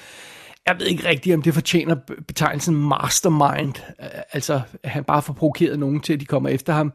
Jeg 0.67 0.75
ved 0.79 0.87
ikke 0.87 1.07
rigtigt, 1.07 1.35
om 1.35 1.41
det 1.41 1.53
fortjener 1.53 1.95
betegnelsen 2.27 2.75
mastermind, 2.75 3.73
øh, 4.01 4.07
altså 4.31 4.61
at 4.83 4.89
han 4.89 5.03
bare 5.03 5.21
får 5.21 5.33
provokeret 5.33 5.79
nogen 5.79 5.99
til, 5.99 6.13
at 6.13 6.19
de 6.19 6.25
kommer 6.25 6.49
efter 6.49 6.73
ham. 6.73 6.93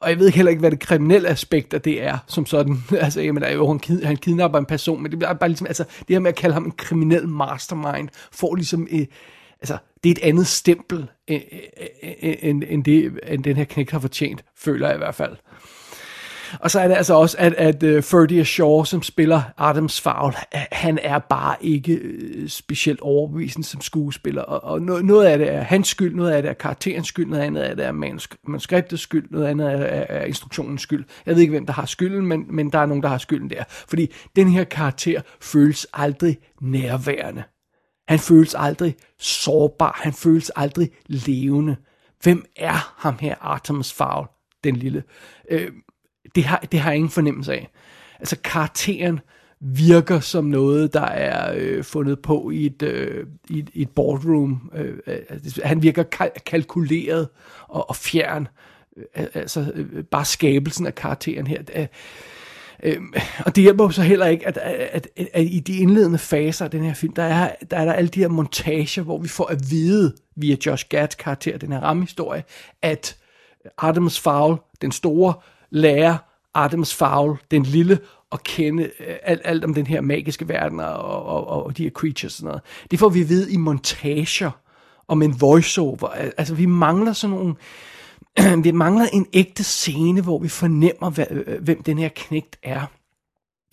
Og 0.00 0.10
jeg 0.10 0.18
ved 0.18 0.30
heller 0.30 0.50
ikke, 0.50 0.60
hvad 0.60 0.70
det 0.70 0.80
kriminelle 0.80 1.28
aspekt 1.28 1.74
af 1.74 1.82
det 1.82 2.02
er, 2.02 2.18
som 2.26 2.46
sådan. 2.46 2.78
Altså, 3.00 3.20
jamen, 3.20 3.42
er 3.42 3.52
jo, 3.52 3.68
han, 3.68 3.78
kid, 3.78 4.02
han 4.02 4.16
kidnapper 4.16 4.58
en 4.58 4.66
person, 4.66 5.02
men 5.02 5.12
det 5.12 5.22
er 5.22 5.32
bare 5.32 5.48
ligesom, 5.48 5.66
altså, 5.66 5.84
det 5.84 6.14
her 6.14 6.18
med 6.18 6.30
at 6.30 6.36
kalde 6.36 6.54
ham 6.54 6.64
en 6.64 6.72
kriminel 6.72 7.28
mastermind, 7.28 8.08
får 8.32 8.54
ligesom, 8.54 8.88
øh, 8.90 9.06
altså, 9.60 9.78
det 10.04 10.10
er 10.10 10.14
et 10.14 10.28
andet 10.28 10.46
stempel, 10.46 11.10
end, 11.26 11.42
end, 12.42 12.62
end, 12.68 12.84
det, 12.84 13.18
end 13.26 13.44
den 13.44 13.56
her 13.56 13.64
knægt 13.64 13.90
har 13.90 13.98
fortjent, 13.98 14.44
føler 14.56 14.86
jeg 14.86 14.96
i 14.96 14.98
hvert 14.98 15.14
fald. 15.14 15.36
Og 16.60 16.70
så 16.70 16.80
er 16.80 16.88
det 16.88 16.94
altså 16.94 17.14
også, 17.14 17.36
at, 17.38 17.52
at 17.52 17.82
uh, 17.82 18.02
Ferdy 18.02 18.42
Shaw, 18.42 18.84
som 18.84 19.02
spiller 19.02 19.42
Adams 19.58 20.00
Fowl, 20.00 20.34
han 20.72 20.98
er 21.02 21.18
bare 21.18 21.56
ikke 21.60 22.00
uh, 22.04 22.48
specielt 22.48 23.00
overbevisende 23.00 23.66
som 23.66 23.80
skuespiller. 23.80 24.42
Og, 24.42 24.64
og 24.64 24.82
noget, 24.82 25.04
noget 25.04 25.26
af 25.26 25.38
det 25.38 25.52
er 25.54 25.60
hans 25.60 25.88
skyld, 25.88 26.14
noget 26.14 26.30
af 26.30 26.42
det 26.42 26.48
er 26.48 26.54
karakterens 26.54 27.08
skyld, 27.08 27.26
noget 27.26 27.42
andet 27.42 27.62
af 27.62 27.76
det 27.76 27.86
er 27.86 27.92
manuskriptets 27.92 29.02
skyld, 29.02 29.30
noget 29.30 29.46
andet 29.46 29.66
er, 29.66 29.76
er, 29.76 30.04
er 30.08 30.24
instruktionens 30.24 30.82
skyld. 30.82 31.04
Jeg 31.26 31.34
ved 31.34 31.42
ikke, 31.42 31.50
hvem 31.50 31.66
der 31.66 31.72
har 31.72 31.86
skylden, 31.86 32.26
men, 32.26 32.44
men 32.48 32.72
der 32.72 32.78
er 32.78 32.86
nogen, 32.86 33.02
der 33.02 33.08
har 33.08 33.18
skylden 33.18 33.50
der. 33.50 33.64
Fordi 33.68 34.14
den 34.36 34.48
her 34.48 34.64
karakter 34.64 35.20
føles 35.40 35.86
aldrig 35.92 36.38
nærværende. 36.60 37.42
Han 38.10 38.18
føles 38.18 38.54
aldrig 38.58 38.96
sårbar. 39.18 40.00
Han 40.02 40.12
føles 40.12 40.50
aldrig 40.56 40.90
levende. 41.06 41.76
Hvem 42.22 42.44
er 42.56 42.94
ham 42.96 43.16
her, 43.20 43.34
Artemis 43.40 43.92
Fowl, 43.92 44.26
den 44.64 44.76
lille? 44.76 45.02
Øh, 45.50 45.72
det, 46.34 46.44
har, 46.44 46.58
det 46.72 46.80
har 46.80 46.90
jeg 46.90 46.96
ingen 46.96 47.10
fornemmelse 47.10 47.52
af. 47.52 47.70
Altså 48.18 48.36
karakteren 48.44 49.20
virker 49.60 50.20
som 50.20 50.44
noget, 50.44 50.94
der 50.94 51.04
er 51.04 51.54
øh, 51.56 51.84
fundet 51.84 52.22
på 52.22 52.50
i 52.50 52.66
et, 52.66 52.82
øh, 52.82 53.26
i 53.50 53.58
et, 53.58 53.70
i 53.74 53.82
et 53.82 53.90
boardroom. 53.90 54.70
Øh, 54.74 54.98
han 55.64 55.82
virker 55.82 56.02
kal- 56.02 56.40
kalkuleret 56.46 57.28
og, 57.68 57.88
og 57.88 57.96
fjern. 57.96 58.48
Øh, 58.96 59.26
altså 59.34 59.72
øh, 59.74 60.04
bare 60.04 60.24
skabelsen 60.24 60.86
af 60.86 60.94
karakteren 60.94 61.46
her. 61.46 61.62
Øh, 61.74 61.86
Øh, 62.82 62.96
og 63.46 63.56
det 63.56 63.62
hjælper 63.62 63.84
jo 63.84 63.90
så 63.90 64.02
heller 64.02 64.26
ikke, 64.26 64.46
at, 64.46 64.56
at, 64.56 65.08
at, 65.16 65.28
at 65.32 65.44
i 65.44 65.60
de 65.60 65.76
indledende 65.76 66.18
faser 66.18 66.64
af 66.64 66.70
den 66.70 66.84
her 66.84 66.94
film, 66.94 67.12
der 67.12 67.22
er, 67.22 67.54
der 67.70 67.76
er 67.76 67.84
der 67.84 67.92
alle 67.92 68.08
de 68.08 68.20
her 68.20 68.28
montager, 68.28 69.02
hvor 69.02 69.18
vi 69.18 69.28
får 69.28 69.46
at 69.46 69.70
vide 69.70 70.14
via 70.36 70.56
Josh 70.66 70.88
Gads 70.88 71.14
karakter, 71.14 71.58
den 71.58 71.72
her 71.72 71.80
rammehistorie, 71.80 72.44
at 72.82 73.16
Artemis 73.78 74.20
Fowl, 74.20 74.56
den 74.82 74.92
store, 74.92 75.34
lærer 75.70 76.16
Artemis 76.54 76.94
Fowl, 76.94 77.38
den 77.50 77.62
lille, 77.62 77.98
at 78.32 78.44
kende 78.44 78.82
øh, 78.82 79.14
alt, 79.22 79.40
alt 79.44 79.64
om 79.64 79.74
den 79.74 79.86
her 79.86 80.00
magiske 80.00 80.48
verden 80.48 80.80
og, 80.80 81.24
og, 81.24 81.48
og, 81.48 81.66
og 81.66 81.76
de 81.76 81.82
her 81.82 81.90
creatures 81.90 82.24
og 82.24 82.36
sådan 82.36 82.46
noget. 82.46 82.62
Det 82.90 82.98
får 82.98 83.08
vi 83.08 83.20
at 83.20 83.28
vide 83.28 83.52
i 83.52 83.56
montager 83.56 84.50
og 85.08 85.18
med 85.18 85.26
en 85.26 85.40
voiceover. 85.40 86.08
Altså, 86.38 86.54
vi 86.54 86.66
mangler 86.66 87.12
sådan 87.12 87.36
nogle 87.36 87.54
vi 88.64 88.70
mangler 88.70 89.06
en 89.12 89.26
ægte 89.32 89.64
scene, 89.64 90.20
hvor 90.20 90.38
vi 90.38 90.48
fornemmer, 90.48 91.10
hvad, 91.10 91.26
øh, 91.30 91.44
øh, 91.46 91.62
hvem 91.62 91.82
den 91.82 91.98
her 91.98 92.08
knægt 92.14 92.56
er. 92.62 92.86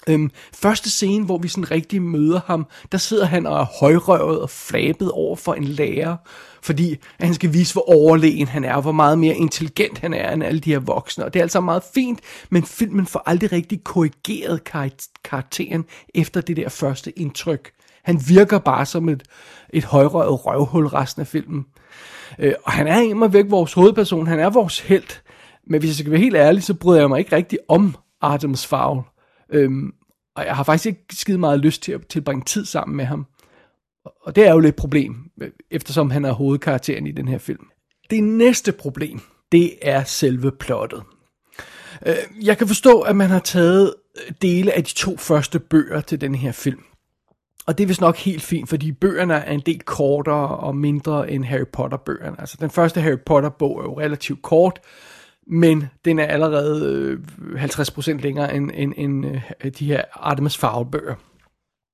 Øhm, 0.10 0.32
første 0.54 0.90
scene, 0.90 1.26
hvor 1.26 1.38
vi 1.38 1.48
sådan 1.48 1.72
rigtig 1.72 2.02
møder 2.02 2.40
ham, 2.46 2.68
der 2.92 2.98
sidder 2.98 3.26
han 3.26 3.46
og 3.46 3.60
er 3.60 3.66
højrøvet 3.80 4.42
og 4.42 4.50
flabet 4.50 5.12
over 5.12 5.36
for 5.36 5.54
en 5.54 5.64
lærer, 5.64 6.18
fordi 6.62 6.96
han 7.20 7.34
skal 7.34 7.54
vise, 7.54 7.74
hvor 7.74 7.90
overlegen 7.90 8.48
han 8.48 8.64
er, 8.64 8.76
og 8.76 8.82
hvor 8.82 8.92
meget 8.92 9.20
mere 9.20 9.36
intelligent 9.36 9.98
han 9.98 10.14
er 10.14 10.32
end 10.32 10.44
alle 10.44 10.60
de 10.60 10.72
her 10.72 10.80
voksne. 10.80 11.26
Og 11.26 11.34
det 11.34 11.40
er 11.40 11.44
altså 11.44 11.62
meget 11.62 11.84
fint, 11.94 12.20
men 12.50 12.64
filmen 12.64 13.06
får 13.06 13.24
aldrig 13.26 13.52
rigtig 13.52 13.84
korrigeret 13.84 14.64
kar- 14.64 15.10
karakteren 15.24 15.86
efter 16.16 16.42
det 16.42 16.58
der 16.58 16.70
første 16.70 17.20
indtryk. 17.20 17.72
Han 18.04 18.22
virker 18.28 18.60
bare 18.60 18.86
som 18.86 19.10
et, 19.10 19.24
et 19.70 19.84
højrøvet 19.84 20.46
røvhul 20.46 20.88
resten 20.88 21.22
af 21.22 21.28
filmen. 21.28 21.66
Øh, 22.40 22.54
og 22.64 22.72
han 22.72 22.88
er 22.88 23.00
immer 23.00 23.28
væk 23.28 23.46
vores 23.50 23.74
hovedperson, 23.74 24.28
han 24.28 24.40
er 24.40 24.50
vores 24.50 24.80
held. 24.80 25.22
Men 25.68 25.80
hvis 25.80 25.90
jeg 25.90 25.96
skal 25.96 26.12
være 26.12 26.22
helt 26.22 26.36
ærlig, 26.36 26.64
så 26.64 26.74
bryder 26.74 27.00
jeg 27.00 27.10
mig 27.10 27.20
ikke 27.20 27.36
rigtig 27.36 27.60
om 27.68 27.96
Artemis 28.22 28.66
Fowl. 28.66 29.02
Øhm, 29.50 29.94
og 30.36 30.46
jeg 30.46 30.56
har 30.56 30.64
faktisk 30.64 30.86
ikke 30.86 31.06
skide 31.12 31.38
meget 31.38 31.60
lyst 31.60 31.84
til 31.84 31.92
at 31.92 32.08
tilbringe 32.08 32.44
tid 32.46 32.66
sammen 32.66 32.98
med 32.98 33.06
ham. 33.06 33.26
Og 34.22 34.36
det 34.36 34.48
er 34.48 34.52
jo 34.52 34.60
lidt 34.60 34.70
et 34.70 34.76
problem, 34.76 35.16
eftersom 35.72 36.12
han 36.12 36.26
er 36.26 36.32
hovedkarakteren 36.32 37.08
i 37.08 37.12
den 37.12 37.28
her 37.28 37.38
film. 37.38 37.68
Det 38.10 38.24
næste 38.24 38.72
problem, 38.72 39.20
det 39.52 39.74
er 39.82 40.04
selve 40.04 40.52
plottet. 40.52 41.04
Øh, 42.06 42.16
jeg 42.42 42.58
kan 42.58 42.68
forstå, 42.68 43.02
at 43.02 43.16
man 43.16 43.30
har 43.30 43.40
taget 43.40 43.94
dele 44.42 44.74
af 44.74 44.84
de 44.84 44.94
to 44.94 45.18
første 45.18 45.60
bøger 45.60 46.02
til 46.02 46.22
den 46.22 46.36
her 46.36 46.52
film. 46.52 46.84
Og 47.68 47.78
det 47.78 47.84
er 47.84 47.88
vist 47.88 48.02
nok 48.02 48.18
helt 48.18 48.42
fint, 48.42 48.70
fordi 48.70 48.92
bøgerne 48.92 49.34
er 49.34 49.52
en 49.52 49.60
del 49.60 49.80
kortere 49.80 50.48
og 50.58 50.76
mindre 50.76 51.32
end 51.32 51.46
Harry 51.46 51.68
Potter-bøgerne. 51.74 52.40
Altså 52.40 52.58
den 52.60 52.70
første 52.70 53.02
Harry 53.02 53.20
Potter-bog 53.26 53.80
er 53.80 53.84
jo 53.84 54.00
relativt 54.00 54.42
kort, 54.42 54.80
men 55.48 55.90
den 56.06 56.20
er 56.20 56.26
allerede 56.26 56.86
øh, 56.86 57.64
50% 57.64 58.12
længere 58.12 58.56
end, 58.56 58.72
end, 58.74 58.94
end 58.98 59.26
øh, 59.26 59.72
de 59.80 59.86
her 59.86 60.02
Artemis 60.14 60.58
Fowl-bøger. 60.58 61.16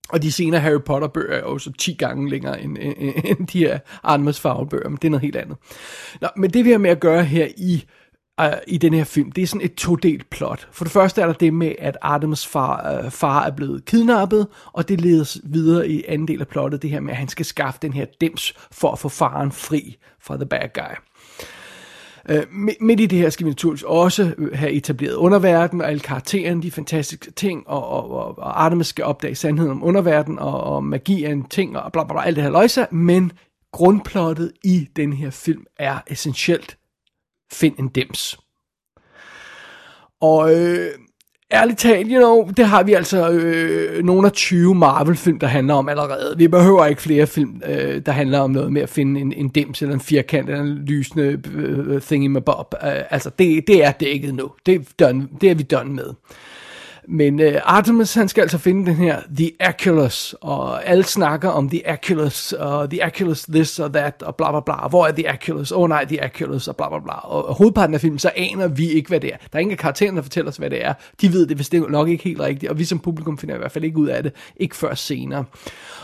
Og 0.10 0.22
de 0.22 0.32
senere 0.32 0.62
Harry 0.62 0.82
Potter-bøger 0.86 1.36
er 1.36 1.40
jo 1.40 1.58
så 1.58 1.72
10 1.72 1.94
gange 1.94 2.30
længere 2.30 2.62
end, 2.62 2.78
end, 2.82 3.14
end 3.26 3.48
de 3.48 3.60
her 3.60 3.80
Artemis 4.04 4.40
Fowl-bøger, 4.40 4.90
men 4.90 4.98
det 4.98 5.06
er 5.08 5.12
noget 5.12 5.22
helt 5.22 5.36
andet. 5.36 5.58
Nå, 6.22 6.28
men 6.38 6.50
det 6.50 6.66
vi 6.66 6.72
har 6.72 6.78
med 6.78 6.90
at 6.90 7.00
gøre 7.00 7.24
her 7.24 7.48
i 7.58 7.86
Øh, 8.42 8.48
i 8.68 8.78
den 8.78 8.94
her 8.94 9.04
film, 9.04 9.32
det 9.32 9.42
er 9.42 9.48
sådan 9.48 9.66
et 9.66 9.76
todelt 9.76 10.30
plot. 10.30 10.68
For 10.72 10.86
det 10.86 10.92
første 10.92 11.22
er 11.22 11.26
der 11.26 11.34
det 11.34 11.54
med, 11.54 11.76
at 11.80 11.98
Artemis 12.02 12.48
far, 12.48 12.92
øh, 12.92 13.12
far 13.12 13.46
er 13.46 13.52
blevet 13.52 13.86
kidnappet, 13.86 14.48
og 14.74 14.90
det 14.90 15.02
leder 15.02 15.38
videre 15.44 15.90
i 15.90 16.04
anden 16.08 16.28
del 16.28 16.42
af 16.42 16.48
plottet, 16.48 16.82
det 16.82 16.90
her 16.90 17.00
med, 17.00 17.12
at 17.12 17.18
han 17.18 17.28
skal 17.28 17.46
skaffe 17.46 17.80
den 17.82 17.94
her 17.94 18.06
dims 18.22 18.54
for 18.72 18.92
at 18.92 19.00
få 19.00 19.10
faren 19.10 19.52
fri 19.52 19.98
fra 20.22 20.36
the 20.36 20.46
bad 20.46 20.70
guy. 20.74 20.96
Øh, 22.30 22.44
midt 22.82 23.00
i 23.00 23.06
det 23.06 23.20
her 23.20 23.30
skal 23.30 23.46
vi 23.46 23.50
naturligvis 23.50 23.84
også 23.84 24.34
øh, 24.38 24.58
have 24.58 24.72
etableret 24.72 25.14
underverden 25.14 25.82
og 25.82 25.90
alle 25.90 26.00
karaktererne, 26.00 26.62
de 26.62 26.72
fantastiske 26.72 27.32
ting, 27.32 27.68
og, 27.68 27.88
og, 27.88 28.12
og, 28.12 28.38
og 28.38 28.64
Artemis 28.64 28.88
skal 28.88 29.06
opdage 29.06 29.36
sandheden 29.36 29.72
om 29.72 29.84
underverden, 29.84 30.40
og, 30.40 30.64
og 30.64 30.84
magi 30.84 31.24
er 31.24 31.32
en 31.32 31.44
ting, 31.44 31.78
og 31.78 31.92
bla 31.92 32.04
bla 32.04 32.14
bla, 32.14 32.24
alt 32.26 32.36
det 32.36 32.44
her 32.44 32.52
løjser, 32.52 32.86
men 32.92 33.32
grundplottet 33.72 34.52
i 34.64 34.88
den 34.96 35.14
her 35.14 35.30
film 35.30 35.66
er 35.78 35.98
essentielt 36.08 36.78
find 37.54 37.80
en 37.80 37.88
dims. 37.88 38.40
Og 40.22 40.54
øh, 40.56 40.88
ærligt 41.54 41.80
talt, 41.80 42.08
you 42.12 42.20
know, 42.20 42.50
det 42.58 42.66
har 42.66 42.84
vi 42.84 42.94
altså 42.94 43.30
øh, 43.30 44.04
nogle 44.04 44.28
af 44.28 44.32
20 44.32 44.76
Marvel-film, 44.76 45.40
der 45.40 45.48
handler 45.48 45.74
om 45.74 45.90
allerede. 45.90 46.38
Vi 46.38 46.48
behøver 46.48 46.86
ikke 46.86 47.02
flere 47.02 47.28
film, 47.28 47.62
øh, 47.66 48.02
der 48.06 48.12
handler 48.12 48.40
om 48.40 48.52
noget 48.52 48.74
med 48.74 48.82
at 48.82 48.90
finde 48.90 49.22
en, 49.22 49.34
en 49.34 49.50
dims 49.50 49.82
eller 49.82 49.96
en 49.96 50.02
firkant 50.02 50.50
eller 50.50 50.64
en 50.64 50.86
lysende 50.86 51.42
øh, 51.54 51.94
øh 51.96 52.02
thingy 52.02 52.28
med 52.28 52.42
bob. 52.42 52.76
Øh, 52.84 53.02
altså, 53.10 53.30
det, 53.40 53.68
det 53.68 53.86
er 53.86 53.92
dækket 53.92 54.36
nu. 54.36 54.52
Det 54.66 54.76
er, 54.76 54.80
done, 55.00 55.28
det 55.42 55.52
er 55.52 55.56
vi 55.56 55.64
done 55.64 55.94
med. 55.94 56.14
Men 57.08 57.40
øh, 57.40 57.62
Artemis, 57.64 58.14
han 58.14 58.28
skal 58.28 58.42
altså 58.42 58.58
finde 58.58 58.86
den 58.86 58.96
her 58.96 59.22
The 59.38 59.52
Aculus, 59.60 60.36
og 60.42 60.86
alle 60.86 61.04
snakker 61.04 61.50
om 61.50 61.70
The 61.70 61.88
Aculus, 61.88 62.54
og 62.54 62.90
The 62.90 63.04
Aculus 63.04 63.44
this 63.44 63.80
og 63.80 63.94
that, 63.94 64.24
og 64.24 64.36
bla 64.36 64.52
bla 64.52 64.60
bla. 64.60 64.88
Hvor 64.88 65.08
er 65.08 65.12
The 65.12 65.30
Aculus? 65.30 65.72
Åh 65.72 65.80
oh, 65.82 65.90
nej, 65.90 66.06
The 66.06 66.24
Aculus, 66.24 66.68
og 66.68 66.76
bla 66.76 66.90
bla 66.90 67.00
bla. 67.00 67.14
Og 67.14 67.56
hovedparten 67.56 67.94
af 67.94 68.02
filmen, 68.02 68.20
så 68.20 68.32
aner 68.36 68.68
vi 68.68 68.90
ikke, 68.90 69.10
hvad 69.10 69.20
det 69.20 69.34
er. 69.34 69.38
Der 69.38 69.58
er 69.58 69.60
ingen 69.60 69.72
af 69.72 69.78
karaktererne, 69.78 70.18
der 70.18 70.24
fortæller 70.24 70.52
os, 70.52 70.58
hvad 70.58 70.70
det 70.70 70.86
er. 70.86 70.94
De 71.22 71.34
ved 71.34 71.48
det, 71.48 71.56
hvis 71.56 71.70
det 71.70 71.84
er 71.84 71.88
nok 71.88 72.10
ikke 72.10 72.24
helt 72.24 72.40
rigtigt, 72.40 72.70
og 72.70 72.80
vi 72.80 72.86
som 72.86 73.00
publikum 73.00 73.38
finder 73.38 73.56
i 73.56 73.58
hvert 73.58 73.72
fald 73.72 73.84
ikke 73.84 73.98
ud 73.98 74.08
af 74.08 74.24
det, 74.24 74.32
ikke 74.58 74.76
før 74.76 74.94
senere. 74.94 75.46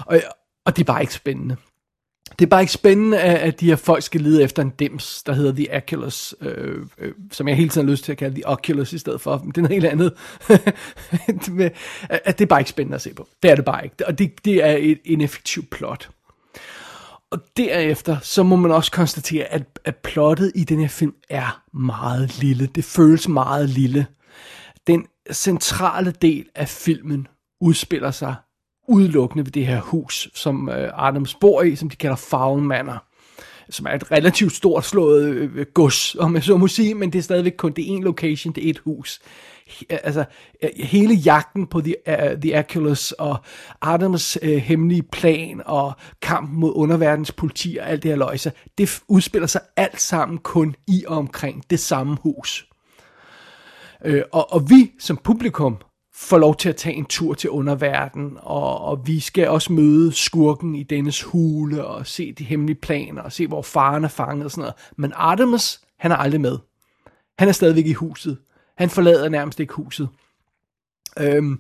Og, 0.06 0.22
og 0.66 0.76
det 0.76 0.84
er 0.84 0.94
bare 0.94 1.02
ikke 1.02 1.14
spændende 1.14 1.56
det 2.40 2.46
er 2.46 2.50
bare 2.50 2.62
ikke 2.62 2.74
spændende, 2.74 3.20
at 3.20 3.60
de 3.60 3.66
her 3.66 3.76
folk 3.76 4.04
skal 4.04 4.22
lede 4.22 4.44
efter 4.44 4.62
en 4.62 4.70
dims, 4.70 5.24
der 5.24 5.34
hedder 5.34 5.52
The 5.52 5.78
Oculus, 5.78 6.36
øh, 6.42 6.86
øh, 6.98 7.14
som 7.32 7.48
jeg 7.48 7.58
hele 7.58 7.70
tiden 7.70 7.88
har 7.88 7.92
lyst 7.92 8.04
til 8.04 8.12
at 8.12 8.18
kalde 8.18 8.36
The 8.36 8.48
Oculus 8.48 8.94
i 8.94 8.98
stedet 8.98 9.22
for, 9.22 9.38
men 9.38 9.52
det 9.52 9.58
er 9.58 9.62
noget 9.62 9.74
helt 9.74 9.86
andet. 9.86 10.14
at 12.26 12.40
det 12.40 12.46
er 12.46 12.50
bare 12.50 12.60
ikke 12.60 12.70
spændende 12.70 12.96
at 12.96 13.02
se 13.02 13.14
på. 13.14 13.28
Det 13.44 13.52
er 13.52 13.56
det 13.56 13.66
bare 13.66 13.84
ikke. 13.84 14.08
Og 14.08 14.20
det, 14.20 14.46
det 14.46 14.64
er 14.64 14.78
et 14.80 15.00
ineffektivt 15.06 15.70
plot. 15.70 16.10
Og 17.32 17.40
derefter, 17.58 18.18
så 18.22 18.44
må 18.44 18.56
man 18.56 18.72
også 18.72 18.92
konstatere, 18.92 19.46
at, 19.46 19.80
at 19.86 19.96
plottet 19.96 20.52
i 20.56 20.64
den 20.64 20.80
her 20.80 20.88
film 20.88 21.16
er 21.30 21.62
meget 21.74 22.40
lille. 22.40 22.66
Det 22.76 22.84
føles 22.84 23.28
meget 23.28 23.70
lille. 23.70 24.06
Den 24.88 25.06
centrale 25.32 26.12
del 26.22 26.46
af 26.56 26.70
filmen 26.70 27.28
udspiller 27.62 28.12
sig 28.12 28.36
udelukkende 28.90 29.46
ved 29.46 29.52
det 29.52 29.68
her 29.68 29.82
hus, 29.82 30.30
som 30.34 30.70
øh, 30.70 31.08
Adams 31.08 31.36
bor 31.36 31.62
i, 31.62 31.76
som 31.76 31.90
de 31.90 31.96
kalder 31.96 32.16
Foul 32.16 32.62
Manor 32.62 33.04
som 33.70 33.86
er 33.86 33.92
et 33.92 34.12
relativt 34.12 34.54
stort 34.54 34.86
slået 34.86 35.28
øh, 35.34 35.66
gods, 35.74 36.16
om 36.16 36.36
jeg 36.36 36.44
så 36.44 36.58
må 36.58 36.68
sige, 36.68 36.94
men 36.96 37.14
det 37.14 37.20
er 37.20 37.24
stadigvæk 37.24 37.54
kun 37.58 37.72
det 37.72 37.90
ene 37.90 38.06
location, 38.06 38.54
det 38.54 38.66
er 38.66 38.70
et 38.70 38.80
hus. 38.80 39.22
Øh, 39.92 39.98
altså, 40.04 40.26
øh, 40.64 40.70
hele 40.76 41.14
jagten 41.14 41.68
på 41.68 41.82
The, 41.82 41.96
uh, 42.08 42.42
the 42.42 42.56
Aculus 42.56 43.12
og 43.12 43.38
Adams 43.82 44.38
uh, 44.44 44.50
hemmelige 44.50 45.04
plan 45.04 45.62
og 45.66 45.94
kampen 46.22 46.60
mod 46.60 46.72
underverdens 46.76 47.32
politi 47.32 47.78
og 47.82 47.90
alt 47.90 48.04
det 48.04 48.12
her 48.12 48.18
løjse, 48.18 48.52
det 48.78 49.02
udspiller 49.08 49.48
sig 49.48 49.62
alt 49.76 50.02
sammen 50.02 50.38
kun 50.38 50.76
i 50.88 51.04
og 51.08 51.18
omkring 51.18 51.64
det 51.70 51.80
samme 51.80 52.18
hus. 52.24 52.66
Uh, 54.06 54.20
og, 54.32 54.54
og 54.54 54.70
vi 54.70 54.92
som 55.00 55.18
publikum 55.18 55.78
får 56.22 56.38
lov 56.38 56.56
til 56.56 56.70
at 56.70 56.76
tage 56.76 56.96
en 56.96 57.06
tur 57.06 57.34
til 57.34 57.50
underverdenen, 57.50 58.38
og, 58.42 58.82
og 58.82 59.08
vi 59.08 59.20
skal 59.20 59.50
også 59.50 59.74
møde 59.74 60.12
skurken 60.12 60.76
i 60.76 60.84
dennes 60.84 61.24
hule, 61.24 61.86
og 61.86 62.08
se 62.08 62.32
de 62.32 62.44
hemmelige 62.44 62.80
planer, 62.82 63.22
og 63.22 63.32
se, 63.32 63.48
hvor 63.48 63.62
faren 63.62 64.04
er 64.04 64.08
fanget 64.08 64.46
og 64.46 64.52
sådan 64.52 64.62
noget. 64.62 64.76
Men 64.98 65.14
Artemis, 65.16 65.82
han 66.00 66.12
er 66.12 66.16
aldrig 66.16 66.42
med. 66.42 66.58
Han 67.40 67.48
er 67.48 67.52
stadigvæk 67.52 67.86
i 67.86 67.94
huset. 67.94 68.38
Han 68.78 68.90
forlader 68.90 69.30
nærmest 69.30 69.60
ikke 69.60 69.74
huset. 69.74 70.10
Øhm, 71.20 71.60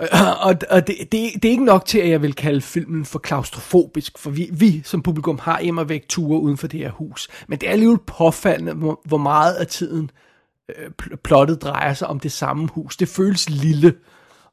og, 0.46 0.54
og 0.70 0.86
det, 0.86 0.96
det, 0.98 1.12
det 1.12 1.44
er 1.44 1.50
ikke 1.50 1.64
nok 1.64 1.86
til, 1.86 1.98
at 1.98 2.08
jeg 2.08 2.22
vil 2.22 2.34
kalde 2.34 2.60
filmen 2.60 3.04
for 3.04 3.18
klaustrofobisk, 3.18 4.18
for 4.18 4.30
vi, 4.30 4.50
vi 4.52 4.82
som 4.84 5.02
publikum 5.02 5.38
har 5.38 5.58
immer 5.58 5.84
væk 5.84 6.08
ture 6.08 6.40
uden 6.40 6.56
for 6.56 6.66
det 6.66 6.80
her 6.80 6.90
hus. 6.90 7.28
Men 7.48 7.58
det 7.58 7.66
er 7.66 7.72
alligevel 7.72 7.98
påfaldende, 8.06 8.72
hvor, 8.72 9.00
hvor 9.04 9.18
meget 9.18 9.54
af 9.54 9.66
tiden 9.66 10.04
øh, 10.04 10.29
Øh, 10.76 10.90
plottet 11.24 11.62
drejer 11.62 11.94
sig 11.94 12.08
om 12.08 12.20
det 12.20 12.32
samme 12.32 12.68
hus. 12.72 12.96
Det 12.96 13.08
føles 13.08 13.50
lille 13.50 13.94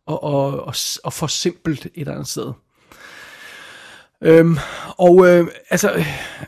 og, 0.06 0.23
og, 0.23 0.65
og, 0.65 0.75
og 1.03 1.13
for 1.13 1.27
simpelt 1.27 1.86
et 1.86 1.91
eller 1.95 2.13
andet 2.13 2.27
sted. 2.27 2.53
Øhm, 4.21 4.58
og 4.97 5.27
øh, 5.27 5.47
altså, 5.69 5.91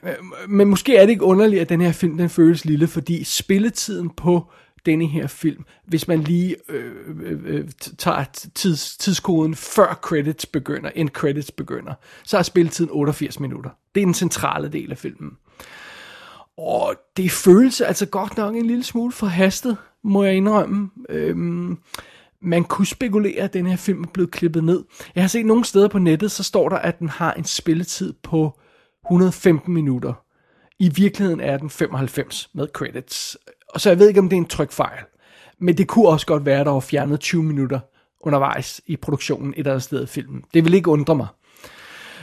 øh, 0.03 0.10
men 0.47 0.67
måske 0.67 0.95
er 0.95 1.01
det 1.01 1.10
ikke 1.10 1.23
underligt, 1.23 1.62
at 1.62 1.69
den 1.69 1.82
her 1.82 1.91
film 1.91 2.17
den 2.17 2.29
føles 2.29 2.65
lille, 2.65 2.88
fordi 2.88 3.23
spilletiden 3.23 4.10
på 4.10 4.51
denne 4.86 5.08
her 5.08 5.27
film, 5.27 5.65
hvis 5.88 6.08
man 6.08 6.21
lige 6.23 6.55
øh, 6.69 6.91
øh, 7.23 7.39
øh 7.45 7.69
tager 7.97 8.23
tids, 8.55 8.97
tidskoden 8.97 9.55
før 9.55 9.99
credits 10.01 10.45
begynder, 10.45 10.89
end 10.95 11.10
credits 11.10 11.51
begynder, 11.51 11.93
så 12.23 12.38
er 12.38 12.41
spilletiden 12.41 12.91
88 12.93 13.39
minutter. 13.39 13.69
Det 13.95 14.01
er 14.01 14.05
den 14.05 14.13
centrale 14.13 14.69
del 14.69 14.91
af 14.91 14.97
filmen. 14.97 15.32
Og 16.60 16.95
det 17.17 17.32
føles 17.32 17.82
altså 17.82 18.06
godt 18.06 18.38
nok 18.38 18.56
en 18.56 18.65
lille 18.65 18.84
smule 18.84 19.12
forhastet, 19.12 19.78
må 20.04 20.24
jeg 20.24 20.36
indrømme. 20.36 20.89
Øhm, 21.10 21.78
man 22.41 22.63
kunne 22.63 22.88
spekulere, 22.88 23.41
at 23.41 23.54
den 23.54 23.65
her 23.65 23.76
film 23.78 24.04
er 24.04 24.08
blevet 24.08 24.32
klippet 24.32 24.63
ned. 24.63 24.84
Jeg 25.15 25.24
har 25.24 25.28
set 25.28 25.45
nogle 25.45 25.65
steder 25.65 25.88
på 25.88 26.00
nettet, 26.00 26.32
så 26.32 26.43
står 26.43 26.69
der, 26.69 26.78
at 26.78 27.00
den 27.00 27.10
har 27.10 27.34
en 27.34 27.43
spilletid 27.43 28.13
på 28.24 28.60
115 29.06 29.74
minutter. 29.74 30.13
I 30.80 30.89
virkeligheden 30.89 31.39
er 31.39 31.58
den 31.58 31.69
95 31.69 32.50
med 32.54 32.67
credits. 32.74 33.38
Og 33.69 33.82
så 33.82 33.89
jeg 33.89 34.00
ved 34.00 34.08
ikke, 34.08 34.19
om 34.19 34.30
det 34.30 34.36
er 34.36 34.41
en 34.41 34.48
trykfejl. 34.48 35.04
Men 35.60 35.78
det 35.78 35.88
kunne 35.88 36.08
også 36.08 36.26
godt 36.26 36.45
være, 36.45 36.60
at 36.60 36.65
der 36.65 36.72
var 36.72 36.80
fjernet 36.80 37.19
20 37.19 37.43
minutter 37.43 37.80
undervejs 38.22 38.82
i 38.86 38.95
produktionen 38.95 39.54
et 39.54 39.58
eller 39.58 39.72
andet 39.72 39.84
sted 39.84 40.02
af 40.02 40.10
filmen. 40.10 40.43
Det 40.54 40.65
vil 40.65 40.74
ikke 40.74 40.89
undre 40.89 41.15
mig. 41.15 41.28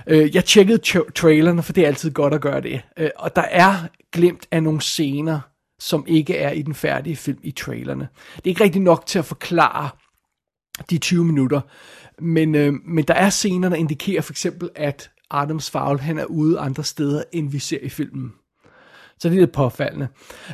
Øh, 0.06 0.34
jeg 0.34 0.44
tjekkede 0.44 0.80
tra- 0.86 1.12
trailerne, 1.12 1.62
for 1.62 1.72
det 1.72 1.82
er 1.82 1.86
altid 1.86 2.10
godt 2.10 2.34
at 2.34 2.40
gøre 2.40 2.60
det. 2.60 2.82
Øh, 2.98 3.10
og 3.16 3.36
der 3.36 3.42
er 3.42 3.72
glemt 4.12 4.46
af 4.50 4.62
nogle 4.62 4.80
scener, 4.80 5.40
som 5.78 6.04
ikke 6.08 6.36
er 6.36 6.50
i 6.50 6.62
den 6.62 6.74
færdige 6.74 7.16
film 7.16 7.38
i 7.42 7.50
trailerne. 7.50 8.08
Det 8.36 8.44
er 8.44 8.48
ikke 8.48 8.64
rigtig 8.64 8.82
nok 8.82 9.06
til 9.06 9.18
at 9.18 9.24
forklare 9.24 9.88
de 10.90 10.98
20 10.98 11.24
minutter, 11.24 11.60
men, 12.22 12.54
øh, 12.54 12.74
men 12.84 13.04
der 13.04 13.14
er 13.14 13.30
scener, 13.30 13.68
der 13.68 13.76
indikerer 13.76 14.22
for 14.22 14.32
eksempel, 14.32 14.70
at 14.74 15.10
Adams 15.30 15.70
Fowl 15.70 15.98
han 15.98 16.18
er 16.18 16.24
ude 16.24 16.58
andre 16.58 16.84
steder, 16.84 17.22
end 17.32 17.50
vi 17.50 17.58
ser 17.58 17.78
i 17.82 17.88
filmen. 17.88 18.32
Så 19.18 19.28
det 19.28 19.36
er 19.36 19.40
lidt 19.40 19.52
påfaldende. 19.52 20.08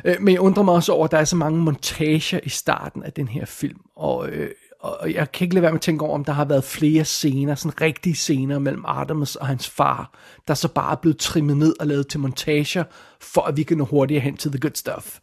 Øh, 0.05 0.15
men 0.19 0.33
jeg 0.33 0.41
undrer 0.41 0.63
mig 0.63 0.73
også 0.73 0.91
over, 0.91 1.05
at 1.05 1.11
der 1.11 1.17
er 1.17 1.25
så 1.25 1.35
mange 1.35 1.61
montager 1.61 2.39
i 2.43 2.49
starten 2.49 3.03
af 3.03 3.13
den 3.13 3.27
her 3.27 3.45
film. 3.45 3.79
Og 3.95 4.29
øh, 4.29 4.49
og 4.83 5.13
jeg 5.13 5.31
kan 5.31 5.45
ikke 5.45 5.55
lade 5.55 5.61
være 5.61 5.71
med 5.71 5.77
at 5.77 5.81
tænke 5.81 6.05
over, 6.05 6.13
om 6.13 6.25
der 6.25 6.33
har 6.33 6.45
været 6.45 6.63
flere 6.63 7.05
scener, 7.05 7.55
sådan 7.55 7.81
rigtige 7.81 8.15
scener 8.15 8.59
mellem 8.59 8.83
Artemis 8.85 9.35
og 9.35 9.47
hans 9.47 9.69
far, 9.69 10.13
der 10.47 10.53
så 10.53 10.67
bare 10.67 10.91
er 10.91 10.95
blevet 10.95 11.17
trimmet 11.17 11.57
ned 11.57 11.75
og 11.79 11.87
lavet 11.87 12.07
til 12.07 12.19
montager, 12.19 12.83
for 13.21 13.41
at 13.41 13.57
vi 13.57 13.63
kan 13.63 13.77
nå 13.77 13.85
hurtigere 13.85 14.21
hen 14.21 14.37
til 14.37 14.51
the 14.51 14.59
good 14.59 14.75
stuff. 14.75 15.19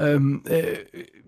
Øhm, 0.00 0.42
øh, 0.50 0.76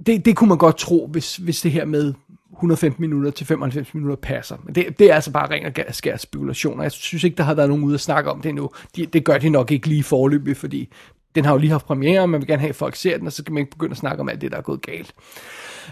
det, 0.07 0.25
det 0.25 0.37
kunne 0.37 0.49
man 0.49 0.59
godt 0.59 0.77
tro, 0.77 1.09
hvis, 1.13 1.37
hvis 1.37 1.61
det 1.61 1.73
her 1.73 1.85
med 1.85 2.15
115 2.53 3.01
minutter 3.01 3.31
til 3.31 3.47
95 3.47 3.95
minutter 3.95 4.17
passer. 4.17 4.57
Men 4.65 4.75
det, 4.75 4.99
det 4.99 5.11
er 5.11 5.15
altså 5.15 5.31
bare 5.31 5.51
ren 5.51 5.67
og 5.89 5.95
skær 5.95 6.17
spekulationer. 6.17 6.83
Jeg 6.83 6.93
synes 6.93 7.25
ikke, 7.25 7.37
der 7.37 7.43
har 7.43 7.55
været 7.55 7.69
nogen 7.69 7.85
ude 7.85 7.95
at 7.95 8.01
snakke 8.01 8.31
om 8.31 8.41
det 8.41 8.49
endnu. 8.49 8.71
De, 8.97 9.07
det 9.07 9.25
gør 9.25 9.39
de 9.39 9.51
nok 9.51 9.71
ikke 9.71 9.89
lige 9.89 10.03
forløbig, 10.03 10.57
fordi 10.57 10.89
den 11.35 11.45
har 11.45 11.53
jo 11.53 11.59
lige 11.59 11.71
haft 11.71 11.87
premiere, 11.87 12.21
og 12.21 12.31
man 12.31 12.41
vil 12.41 12.49
gerne 12.49 12.61
have, 12.61 12.69
at 12.69 12.77
folk 12.77 12.97
ser 12.97 13.19
den, 13.19 13.27
og 13.27 13.33
så 13.33 13.45
kan 13.45 13.55
man 13.55 13.61
ikke 13.61 13.71
begynde 13.71 13.91
at 13.91 13.97
snakke 13.99 14.21
om 14.21 14.29
alt 14.29 14.41
det, 14.41 14.51
der 14.51 14.59
er 14.59 14.63
gået 14.63 14.83
galt. 14.83 15.15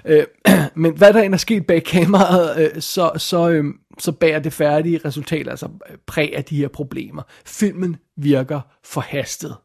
Øh, 0.04 0.24
men 0.74 0.96
hvad 0.96 1.12
der 1.12 1.22
end 1.22 1.34
er 1.34 1.38
sket 1.38 1.66
bag 1.66 1.84
kameraet, 1.84 2.72
øh, 2.74 2.82
så, 2.82 3.10
så, 3.16 3.48
øh, 3.48 3.64
så 3.98 4.12
bærer 4.12 4.38
det 4.38 4.52
færdige 4.52 5.00
resultat 5.04 5.48
altså 5.48 5.68
øh, 5.90 5.96
præg 6.06 6.36
af 6.36 6.44
de 6.44 6.56
her 6.56 6.68
problemer. 6.68 7.22
Filmen 7.44 7.96
virker 8.16 8.60
forhastet. 8.84 9.56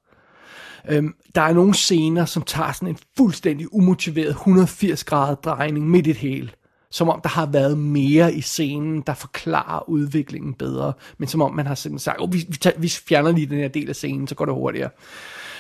Øhm, 0.90 1.14
der 1.36 1.42
er 1.42 1.54
nogle 1.54 1.74
scener, 1.74 2.26
som 2.26 2.44
tager 2.44 2.72
sådan 2.72 2.88
en 2.88 2.98
fuldstændig 3.18 3.74
umotiveret 3.74 4.30
180 4.30 5.04
grader 5.04 5.36
drejning 5.36 5.90
midt 5.90 6.08
i 6.08 6.10
det 6.10 6.20
hele. 6.20 6.50
Som 6.92 7.10
om 7.10 7.22
der 7.22 7.30
har 7.30 7.46
været 7.46 7.78
mere 7.78 8.34
i 8.34 8.42
scenen, 8.42 9.02
der 9.02 9.14
forklarer 9.14 9.90
udviklingen 9.90 10.54
bedre. 10.54 10.94
Men 11.18 11.28
som 11.28 11.42
om 11.42 11.56
man 11.56 11.68
har 11.68 11.76
simpelthen 11.76 12.04
sagt, 12.04 12.22
oh, 12.22 12.34
vi, 12.34 12.46
vi, 12.50 12.58
tager, 12.58 12.80
vi 12.80 12.90
fjerner 12.90 13.32
lige 13.32 13.48
den 13.48 13.58
her 13.58 13.68
del 13.68 13.90
af 13.90 13.96
scenen, 13.96 14.28
så 14.28 14.36
går 14.36 14.46
det 14.46 14.54
hurtigere. 14.54 14.90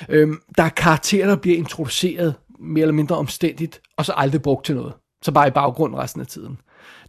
Øhm, 0.10 0.42
der 0.58 0.64
er 0.64 0.70
karakterer, 0.70 1.28
der 1.28 1.36
bliver 1.36 1.58
introduceret 1.58 2.36
mere 2.60 2.82
eller 2.82 2.94
mindre 2.94 3.18
omstændigt, 3.18 3.82
og 3.98 4.06
så 4.06 4.14
aldrig 4.18 4.42
brugt 4.42 4.66
til 4.66 4.76
noget. 4.76 4.94
Så 5.22 5.32
bare 5.32 5.48
i 5.48 5.52
baggrunden 5.52 6.00
resten 6.00 6.22
af 6.22 6.28
tiden. 6.28 6.58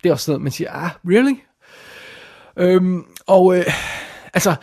Det 0.02 0.08
er 0.08 0.12
også 0.12 0.30
noget, 0.30 0.42
man 0.42 0.52
siger, 0.52 0.72
ah, 0.72 0.90
really? 1.06 1.34
Øhm, 2.56 3.04
og 3.26 3.58
øh, 3.58 3.64
altså, 4.34 4.54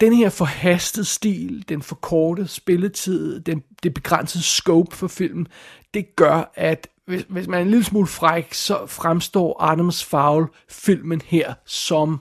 den 0.00 0.12
her 0.12 0.28
forhastede 0.28 1.04
stil, 1.04 1.64
den 1.68 1.82
forkortede 1.82 2.48
spilletid, 2.48 3.40
den, 3.40 3.62
det 3.82 3.94
begrænsede 3.94 4.44
scope 4.44 4.96
for 4.96 5.08
filmen, 5.08 5.46
det 5.94 6.16
gør, 6.16 6.52
at 6.54 6.88
hvis, 7.06 7.24
hvis 7.28 7.46
man 7.46 7.58
er 7.58 7.62
en 7.62 7.70
lille 7.70 7.84
smule 7.84 8.06
fræk, 8.06 8.54
så 8.54 8.86
fremstår 8.86 9.62
Adams 9.62 10.04
Fowl 10.04 10.46
filmen 10.68 11.22
her 11.26 11.54
som 11.66 12.20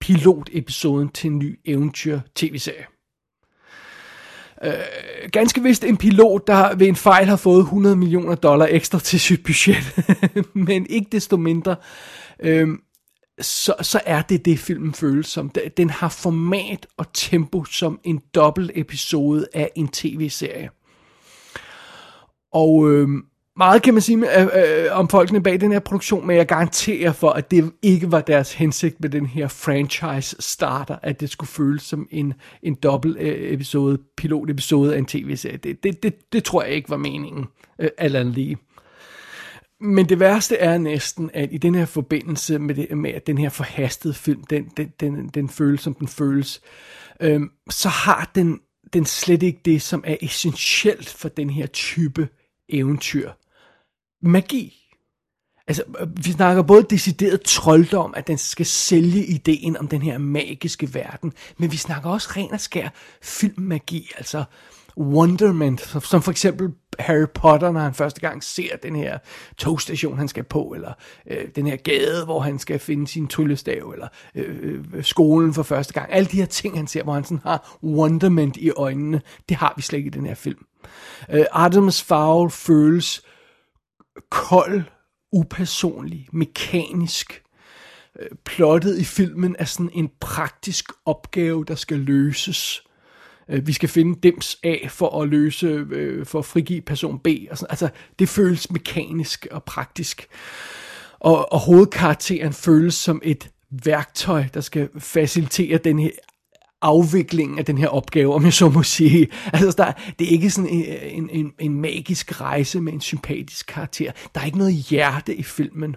pilotepisoden 0.00 1.08
til 1.08 1.30
en 1.30 1.38
ny 1.38 1.60
eventyr 1.64 2.20
tv-serie. 2.34 2.86
Øh, 4.64 4.72
ganske 5.32 5.62
vist 5.62 5.84
en 5.84 5.96
pilot, 5.96 6.46
der 6.46 6.76
ved 6.76 6.86
en 6.86 6.96
fejl 6.96 7.26
har 7.26 7.36
fået 7.36 7.60
100 7.60 7.96
millioner 7.96 8.34
dollar 8.34 8.68
ekstra 8.70 8.98
til 8.98 9.20
sit 9.20 9.42
budget. 9.42 9.98
Men 10.68 10.86
ikke 10.90 11.08
desto 11.12 11.36
mindre, 11.36 11.76
øh, 12.40 12.68
så, 13.40 13.74
så 13.82 14.00
er 14.06 14.22
det 14.22 14.44
det, 14.44 14.58
filmen 14.58 14.94
føles 14.94 15.26
som. 15.26 15.50
Den 15.76 15.90
har 15.90 16.08
format 16.08 16.86
og 16.96 17.06
tempo 17.12 17.64
som 17.64 18.00
en 18.04 18.20
dobbelt 18.34 18.70
episode 18.74 19.46
af 19.54 19.70
en 19.74 19.88
tv-serie. 19.88 20.70
Og 22.52 22.90
øh, 22.90 23.08
meget 23.58 23.82
kan 23.82 23.94
man 23.94 24.00
sige 24.00 24.40
øh, 24.40 24.48
øh, 24.54 24.86
om 24.90 25.08
folkene 25.08 25.42
bag 25.42 25.60
den 25.60 25.72
her 25.72 25.78
produktion, 25.78 26.26
men 26.26 26.36
jeg 26.36 26.46
garanterer 26.46 27.12
for, 27.12 27.30
at 27.30 27.50
det 27.50 27.72
ikke 27.82 28.12
var 28.12 28.20
deres 28.20 28.52
hensigt 28.52 29.00
med 29.00 29.10
den 29.10 29.26
her 29.26 29.48
franchise 29.48 30.36
starter, 30.38 30.96
at 31.02 31.20
det 31.20 31.30
skulle 31.30 31.48
føles 31.48 31.82
som 31.82 32.08
en, 32.10 32.34
en 32.62 32.74
dobbelt 32.74 33.16
øh, 33.20 33.52
episode, 33.52 33.98
pilot 34.16 34.50
episode 34.50 34.94
af 34.94 34.98
en 34.98 35.06
tv-serie. 35.06 35.56
Det, 35.56 35.82
det, 35.82 36.02
det, 36.02 36.32
det 36.32 36.44
tror 36.44 36.62
jeg 36.62 36.72
ikke 36.72 36.90
var 36.90 36.96
meningen, 36.96 37.44
øh, 37.78 37.88
eller 37.98 38.22
lige. 38.22 38.56
Men 39.80 40.08
det 40.08 40.20
værste 40.20 40.56
er 40.56 40.78
næsten, 40.78 41.30
at 41.34 41.48
i 41.52 41.58
den 41.58 41.74
her 41.74 41.86
forbindelse 41.86 42.58
med, 42.58 42.74
det, 42.74 42.98
med 42.98 43.10
at 43.10 43.26
den 43.26 43.38
her 43.38 43.48
forhastede 43.48 44.14
film, 44.14 44.44
den, 44.44 44.64
den, 44.76 44.92
den, 45.00 45.28
den 45.28 45.48
føles, 45.48 45.80
som 45.80 45.94
den 45.94 46.08
føles, 46.08 46.60
øh, 47.20 47.40
så 47.70 47.88
har 47.88 48.30
den, 48.34 48.60
den 48.92 49.04
slet 49.04 49.42
ikke 49.42 49.60
det, 49.64 49.82
som 49.82 50.04
er 50.06 50.16
essentielt 50.20 51.08
for 51.08 51.28
den 51.28 51.50
her 51.50 51.66
type 51.66 52.28
eventyr 52.68 53.30
magi. 54.22 54.74
Altså, 55.68 55.82
øh, 56.00 56.08
vi 56.16 56.32
snakker 56.32 56.62
både 56.62 56.86
decideret 56.90 57.42
trolddom, 57.42 58.14
at 58.16 58.26
den 58.26 58.38
skal 58.38 58.66
sælge 58.66 59.26
ideen 59.26 59.76
om 59.76 59.88
den 59.88 60.02
her 60.02 60.18
magiske 60.18 60.94
verden, 60.94 61.32
men 61.58 61.72
vi 61.72 61.76
snakker 61.76 62.10
også 62.10 62.28
ren 62.36 62.52
og 62.52 62.60
skær 62.60 62.88
filmmagi, 63.22 64.10
altså 64.16 64.44
wonderment, 64.98 65.80
som 65.80 66.22
for 66.22 66.30
eksempel 66.30 66.72
Harry 66.98 67.26
Potter, 67.34 67.72
når 67.72 67.80
han 67.80 67.94
første 67.94 68.20
gang 68.20 68.44
ser 68.44 68.76
den 68.76 68.96
her 68.96 69.18
togstation, 69.56 70.18
han 70.18 70.28
skal 70.28 70.44
på, 70.44 70.72
eller 70.74 70.92
øh, 71.30 71.48
den 71.56 71.66
her 71.66 71.76
gade, 71.76 72.24
hvor 72.24 72.40
han 72.40 72.58
skal 72.58 72.78
finde 72.78 73.08
sin 73.08 73.28
tryllestav, 73.28 73.90
eller 73.90 74.08
øh, 74.34 74.84
øh, 74.94 75.04
skolen 75.04 75.54
for 75.54 75.62
første 75.62 75.92
gang. 75.94 76.12
Alle 76.12 76.26
de 76.26 76.36
her 76.36 76.46
ting, 76.46 76.76
han 76.76 76.86
ser, 76.86 77.02
hvor 77.02 77.14
han 77.14 77.24
sådan 77.24 77.40
har 77.42 77.78
wonderment 77.82 78.56
i 78.56 78.70
øjnene, 78.70 79.20
det 79.48 79.56
har 79.56 79.72
vi 79.76 79.82
slet 79.82 79.98
ikke 79.98 80.08
i 80.08 80.10
den 80.10 80.26
her 80.26 80.34
film. 80.34 80.64
Øh, 81.30 81.44
Artemis 81.52 82.02
Fowl 82.02 82.50
føles 82.50 83.22
kold, 84.30 84.82
upersonlig, 85.32 86.28
mekanisk. 86.32 87.42
Øh, 88.20 88.28
plottet 88.44 88.98
i 88.98 89.04
filmen 89.04 89.56
er 89.58 89.64
sådan 89.64 89.90
en 89.94 90.10
praktisk 90.20 90.92
opgave, 91.04 91.64
der 91.64 91.74
skal 91.74 91.98
løses. 91.98 92.82
Øh, 93.48 93.66
vi 93.66 93.72
skal 93.72 93.88
finde 93.88 94.20
dems 94.22 94.58
A 94.64 94.76
for 94.88 95.22
at 95.22 95.28
løse, 95.28 95.66
øh, 95.66 96.26
for 96.26 96.38
at 96.38 96.44
frigive 96.44 96.80
person 96.80 97.18
B. 97.18 97.26
Og 97.50 97.58
sådan. 97.58 97.70
Altså, 97.70 97.88
det 98.18 98.28
føles 98.28 98.70
mekanisk 98.70 99.46
og 99.50 99.64
praktisk. 99.64 100.28
Og, 101.20 101.52
og 101.52 101.60
hovedkarakteren 101.60 102.52
føles 102.52 102.94
som 102.94 103.20
et 103.24 103.50
værktøj, 103.70 104.44
der 104.54 104.60
skal 104.60 104.88
facilitere 104.98 105.78
den 105.78 105.98
her 105.98 106.10
afviklingen 106.82 107.58
af 107.58 107.64
den 107.64 107.78
her 107.78 107.88
opgave, 107.88 108.34
om 108.34 108.44
jeg 108.44 108.52
så 108.52 108.68
må 108.68 108.82
sige. 108.82 109.28
Altså, 109.52 109.74
der, 109.78 109.92
det 110.18 110.26
er 110.26 110.30
ikke 110.30 110.50
sådan 110.50 110.70
øh, 110.70 111.16
en, 111.16 111.30
en, 111.32 111.52
en 111.58 111.74
magisk 111.74 112.40
rejse 112.40 112.80
med 112.80 112.92
en 112.92 113.00
sympatisk 113.00 113.66
karakter. 113.66 114.12
Der 114.34 114.40
er 114.40 114.44
ikke 114.44 114.58
noget 114.58 114.74
hjerte 114.74 115.34
i 115.34 115.42
filmen. 115.42 115.96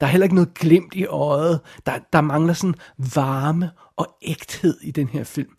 Der 0.00 0.06
er 0.06 0.10
heller 0.10 0.24
ikke 0.24 0.34
noget 0.34 0.54
glimt 0.54 0.94
i 0.94 1.06
øjet. 1.06 1.60
Der, 1.86 1.92
der 2.12 2.20
mangler 2.20 2.52
sådan 2.52 2.74
varme 3.14 3.70
og 3.96 4.16
ægthed 4.22 4.78
i 4.82 4.90
den 4.90 5.08
her 5.08 5.24
film. 5.24 5.52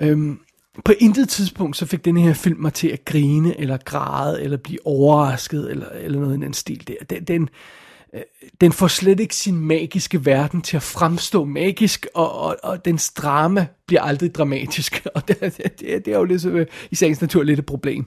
Øhm, 0.00 0.40
på 0.84 0.92
intet 0.98 1.28
tidspunkt 1.28 1.76
så 1.76 1.86
fik 1.86 2.04
den 2.04 2.16
her 2.16 2.32
film 2.32 2.60
mig 2.60 2.72
til 2.72 2.88
at 2.88 3.04
grine, 3.04 3.60
eller 3.60 3.76
græde, 3.76 4.42
eller 4.42 4.56
blive 4.56 4.86
overrasket, 4.86 5.70
eller, 5.70 5.88
eller 5.88 6.20
noget 6.20 6.38
i 6.38 6.40
den 6.40 6.54
stil 6.54 6.88
der. 6.88 6.94
Den, 7.10 7.24
den, 7.24 7.42
Øh, 7.42 7.48
den 8.60 8.72
får 8.72 8.88
slet 8.88 9.20
ikke 9.20 9.36
sin 9.36 9.56
magiske 9.56 10.26
verden 10.26 10.62
til 10.62 10.76
at 10.76 10.82
fremstå 10.82 11.44
magisk, 11.44 12.06
og, 12.14 12.40
og, 12.40 12.56
og 12.62 12.84
dens 12.84 13.10
drama 13.10 13.66
bliver 13.86 14.02
aldrig 14.02 14.34
dramatisk, 14.34 15.06
og 15.14 15.28
det, 15.28 15.40
det, 15.40 15.80
det 15.80 16.08
er 16.08 16.18
jo 16.18 16.24
ligesom, 16.24 16.66
i 16.90 16.94
sagens 16.94 17.20
natur 17.20 17.42
lidt 17.42 17.58
et 17.58 17.66
problem. 17.66 18.06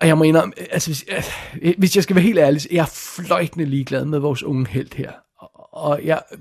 Og 0.00 0.06
jeg 0.06 0.18
må 0.18 0.24
indrømme, 0.24 0.54
altså 0.70 0.90
hvis, 0.90 1.04
øh, 1.62 1.74
hvis 1.78 1.96
jeg 1.96 2.02
skal 2.02 2.16
være 2.16 2.22
helt 2.22 2.38
ærlig, 2.38 2.60
jeg 2.70 2.82
er 2.82 2.90
fløjtende 2.92 3.64
ligeglad 3.64 4.04
med 4.04 4.18
vores 4.18 4.42
unge 4.42 4.66
held 4.66 4.94
her. 4.94 5.12
Og 5.72 6.00
jeg 6.04 6.22
er 6.30 6.36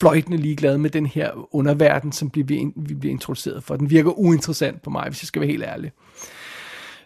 fløjtende 0.00 0.36
ligeglad 0.36 0.78
med 0.78 0.90
den 0.90 1.06
her 1.06 1.54
underverden, 1.54 2.12
som 2.12 2.30
bliver, 2.30 2.72
vi 2.76 2.94
bliver 2.94 3.12
introduceret 3.12 3.64
for. 3.64 3.76
Den 3.76 3.90
virker 3.90 4.10
uinteressant 4.10 4.82
på 4.82 4.90
mig, 4.90 5.08
hvis 5.08 5.22
jeg 5.22 5.26
skal 5.26 5.40
være 5.40 5.50
helt 5.50 5.64
ærlig. 5.64 5.92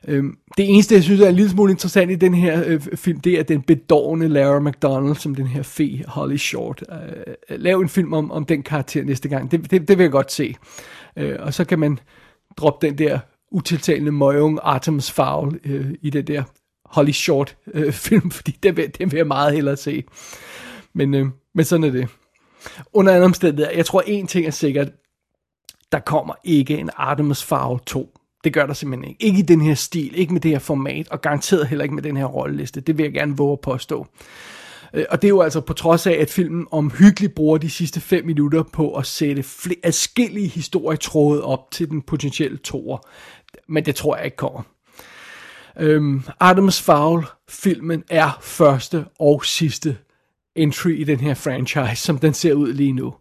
Øhm, 0.09 0.39
det 0.57 0.69
eneste, 0.69 0.95
jeg 0.95 1.03
synes 1.03 1.21
er 1.21 1.29
en 1.29 1.35
lille 1.35 1.51
smule 1.51 1.73
interessant 1.73 2.11
i 2.11 2.15
den 2.15 2.35
her 2.35 2.63
øh, 2.67 2.81
film, 2.81 3.21
det 3.21 3.39
er 3.39 3.43
den 3.43 3.63
bedårende 3.63 4.29
Lara 4.29 4.61
McDonald, 4.61 5.17
som 5.17 5.35
den 5.35 5.47
her 5.47 5.63
fe 5.63 6.05
Holly 6.09 6.37
Short. 6.37 6.85
Øh, 6.93 7.35
øh, 7.51 7.61
lav 7.61 7.81
en 7.81 7.89
film 7.89 8.13
om, 8.13 8.31
om 8.31 8.45
den 8.45 8.63
karakter 8.63 9.05
næste 9.05 9.29
gang. 9.29 9.51
Det, 9.51 9.71
det, 9.71 9.89
det 9.89 9.99
vil 9.99 10.05
jeg 10.05 10.13
godt 10.13 10.33
se. 10.33 10.55
Øh, 11.17 11.37
og 11.39 11.55
så 11.55 11.65
kan 11.65 11.79
man 11.79 11.99
droppe 12.57 12.87
den 12.87 12.99
der 12.99 13.19
utiltalende 13.51 14.13
møgung 14.13 14.59
Artemis 14.63 15.11
Fowl 15.11 15.61
øh, 15.65 15.95
i 16.03 16.11
den 16.11 16.27
der 16.27 16.43
Holly 16.85 17.11
Short 17.11 17.57
øh, 17.75 17.93
film, 18.07 18.31
fordi 18.31 18.59
det 18.63 18.77
vil, 18.77 18.91
det 18.99 19.13
vil 19.13 19.17
jeg 19.17 19.27
meget 19.27 19.55
hellere 19.55 19.77
se. 19.77 20.05
Men, 20.93 21.15
øh, 21.15 21.27
men 21.55 21.65
sådan 21.65 21.85
er 21.85 21.91
det. 21.91 22.09
Under 22.93 23.15
andre 23.15 23.25
omstændigheder, 23.25 23.77
jeg 23.77 23.87
tror 23.87 24.03
en 24.07 24.27
ting 24.27 24.47
er 24.47 24.51
sikkert, 24.51 24.89
der 25.93 25.99
kommer 25.99 26.35
ikke 26.45 26.79
en 26.79 26.91
Artemis 26.97 27.45
Fowl 27.45 27.81
2. 27.87 28.13
Det 28.47 28.55
gør 28.55 28.67
der 28.67 28.75
simpelthen 28.75 29.09
ikke. 29.09 29.27
Ikke 29.27 29.39
i 29.39 29.43
den 29.43 29.61
her 29.61 29.75
stil, 29.75 30.19
ikke 30.19 30.33
med 30.33 30.41
det 30.41 30.51
her 30.51 30.59
format, 30.59 31.09
og 31.09 31.21
garanteret 31.21 31.67
heller 31.67 31.83
ikke 31.83 31.95
med 31.95 32.03
den 32.03 32.17
her 32.17 32.25
rolleliste. 32.25 32.81
Det 32.81 32.99
vil 32.99 33.05
jeg 33.05 33.13
gerne 33.13 33.37
våge 33.37 33.53
at 33.53 33.61
påstå. 33.61 34.07
Øh, 34.95 35.05
og 35.11 35.23
det 35.23 35.29
er 35.29 35.31
jo 35.31 35.41
altså 35.41 35.61
på 35.61 35.73
trods 35.73 36.07
af, 36.07 36.13
at 36.13 36.31
filmen 36.31 36.67
omhyggeligt 36.71 37.35
bruger 37.35 37.59
de 37.59 37.71
sidste 37.71 38.01
5 38.01 38.27
minutter 38.27 38.63
på 38.63 38.95
at 38.95 39.07
sætte 39.07 39.43
flere 39.43 39.79
adskillige 39.83 40.49
historietråde 40.49 41.45
op 41.45 41.71
til 41.71 41.91
den 41.91 42.03
potentielle 42.03 42.59
toer. 42.59 42.99
Men 43.69 43.87
det 43.87 43.95
tror 43.95 44.17
jeg 44.17 44.25
ikke 44.25 44.37
kommer. 44.37 44.63
Øhm, 45.79 46.23
Adams 46.41 46.83
Fowl-filmen 46.83 48.05
er 48.11 48.39
første 48.43 49.05
og 49.19 49.45
sidste 49.45 49.97
entry 50.57 51.01
i 51.01 51.05
den 51.05 51.21
her 51.21 51.35
franchise, 51.35 52.03
som 52.03 52.19
den 52.19 52.35
ser 52.35 52.55
ud 52.55 52.73
lige 52.73 52.93
nu. 52.93 53.15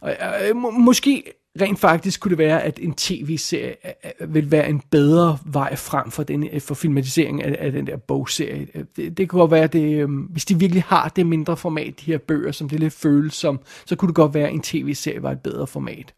Og, 0.00 0.16
øh, 0.48 0.56
må, 0.56 0.70
måske 0.70 1.32
rent 1.60 1.78
faktisk 1.78 2.20
kunne 2.20 2.30
det 2.30 2.38
være, 2.38 2.62
at 2.62 2.78
en 2.82 2.94
tv-serie 2.94 3.74
øh, 3.84 4.10
øh, 4.20 4.34
vil 4.34 4.50
være 4.50 4.68
en 4.68 4.82
bedre 4.90 5.38
vej 5.44 5.76
frem 5.76 6.10
for, 6.10 6.22
den, 6.22 6.48
øh, 6.52 6.60
for 6.60 6.74
filmatisering 6.74 7.42
af, 7.42 7.56
af 7.58 7.72
den 7.72 7.86
der 7.86 7.96
bogserie. 7.96 8.66
Det, 8.96 9.18
det 9.18 9.28
kunne 9.28 9.40
godt 9.40 9.50
være, 9.50 9.64
at 9.64 9.72
det, 9.72 10.02
øhm, 10.02 10.16
hvis 10.16 10.44
de 10.44 10.58
virkelig 10.58 10.82
har 10.86 11.08
det 11.08 11.26
mindre 11.26 11.56
format, 11.56 12.00
de 12.00 12.04
her 12.04 12.18
bøger, 12.18 12.52
som 12.52 12.68
det 12.68 12.80
lidt 12.80 12.94
føles 12.94 13.34
som, 13.34 13.60
så 13.86 13.96
kunne 13.96 14.06
det 14.08 14.16
godt 14.16 14.34
være, 14.34 14.48
at 14.48 14.54
en 14.54 14.62
tv-serie 14.62 15.22
var 15.22 15.32
et 15.32 15.40
bedre 15.40 15.66
format. 15.66 16.14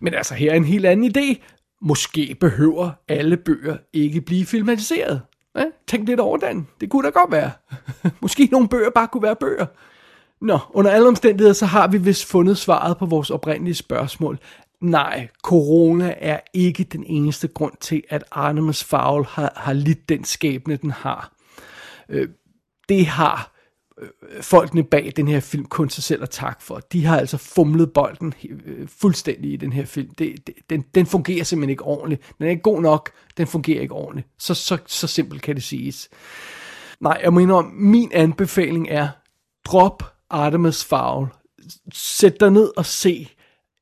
Men 0.00 0.14
altså, 0.14 0.34
her 0.34 0.52
er 0.52 0.56
en 0.56 0.64
helt 0.64 0.86
anden 0.86 1.12
idé. 1.16 1.42
Måske 1.82 2.36
behøver 2.40 2.90
alle 3.08 3.36
bøger 3.36 3.76
ikke 3.92 4.20
blive 4.20 4.46
filmatiseret. 4.46 5.20
Ja, 5.56 5.64
tænk 5.88 6.08
lidt 6.08 6.20
over 6.20 6.36
den. 6.36 6.66
Det 6.80 6.90
kunne 6.90 7.06
da 7.06 7.10
godt 7.10 7.32
være. 7.32 7.50
Måske 8.22 8.48
nogle 8.52 8.68
bøger 8.68 8.90
bare 8.90 9.08
kunne 9.08 9.22
være 9.22 9.36
bøger. 9.36 9.66
Nå, 10.42 10.58
under 10.70 10.90
alle 10.90 11.08
omstændigheder, 11.08 11.52
så 11.52 11.66
har 11.66 11.88
vi 11.88 11.98
vist 11.98 12.24
fundet 12.24 12.58
svaret 12.58 12.98
på 12.98 13.06
vores 13.06 13.30
oprindelige 13.30 13.74
spørgsmål. 13.74 14.38
Nej, 14.80 15.28
corona 15.42 16.14
er 16.18 16.40
ikke 16.54 16.84
den 16.84 17.04
eneste 17.06 17.48
grund 17.48 17.72
til, 17.80 18.02
at 18.08 18.24
Artemis 18.30 18.84
Fowl 18.84 19.24
har, 19.24 19.52
har 19.56 19.72
lidt 19.72 20.08
den 20.08 20.24
skæbne, 20.24 20.76
den 20.76 20.90
har. 20.90 21.32
Øh, 22.08 22.28
det 22.88 23.06
har 23.06 23.52
øh, 24.00 24.08
folkene 24.42 24.84
bag 24.84 25.12
den 25.16 25.28
her 25.28 25.40
film 25.40 25.64
kun 25.64 25.90
sig 25.90 26.04
selv 26.04 26.22
at 26.22 26.30
tak 26.30 26.62
for. 26.62 26.80
De 26.92 27.04
har 27.04 27.18
altså 27.18 27.36
fumlet 27.36 27.92
bolden 27.92 28.34
øh, 28.66 28.88
fuldstændig 28.88 29.52
i 29.52 29.56
den 29.56 29.72
her 29.72 29.84
film. 29.84 30.10
Det, 30.14 30.46
det, 30.46 30.54
den, 30.70 30.84
den 30.94 31.06
fungerer 31.06 31.44
simpelthen 31.44 31.70
ikke 31.70 31.84
ordentligt. 31.84 32.22
Den 32.38 32.46
er 32.46 32.50
ikke 32.50 32.62
god 32.62 32.82
nok, 32.82 33.10
den 33.36 33.46
fungerer 33.46 33.80
ikke 33.80 33.94
ordentligt. 33.94 34.28
Så, 34.38 34.54
så, 34.54 34.78
så 34.86 35.06
simpelt 35.06 35.42
kan 35.42 35.54
det 35.54 35.62
siges. 35.62 36.08
Nej, 37.00 37.20
jeg 37.22 37.32
mener, 37.32 37.62
min 37.72 38.10
anbefaling 38.14 38.88
er, 38.90 39.08
drop 39.64 40.12
Artemis 40.32 40.84
Fowl. 40.84 41.26
Sæt 41.92 42.40
dig 42.40 42.50
ned 42.50 42.70
og 42.76 42.86
se, 42.86 43.28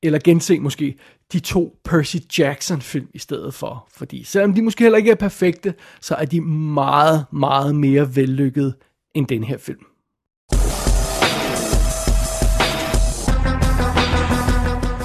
eller 0.02 0.18
gense 0.24 0.60
måske, 0.60 0.98
de 1.32 1.40
to 1.40 1.76
Percy 1.84 2.16
Jackson 2.38 2.80
film 2.80 3.08
i 3.14 3.18
stedet 3.18 3.54
for. 3.54 3.88
Fordi 3.92 4.24
selvom 4.24 4.54
de 4.54 4.62
måske 4.62 4.84
heller 4.84 4.98
ikke 4.98 5.10
er 5.10 5.14
perfekte, 5.14 5.74
så 6.00 6.14
er 6.14 6.24
de 6.24 6.40
meget, 6.40 7.26
meget 7.32 7.74
mere 7.74 8.16
vellykkede 8.16 8.74
end 9.14 9.26
den 9.26 9.44
her 9.44 9.58
film. 9.58 9.84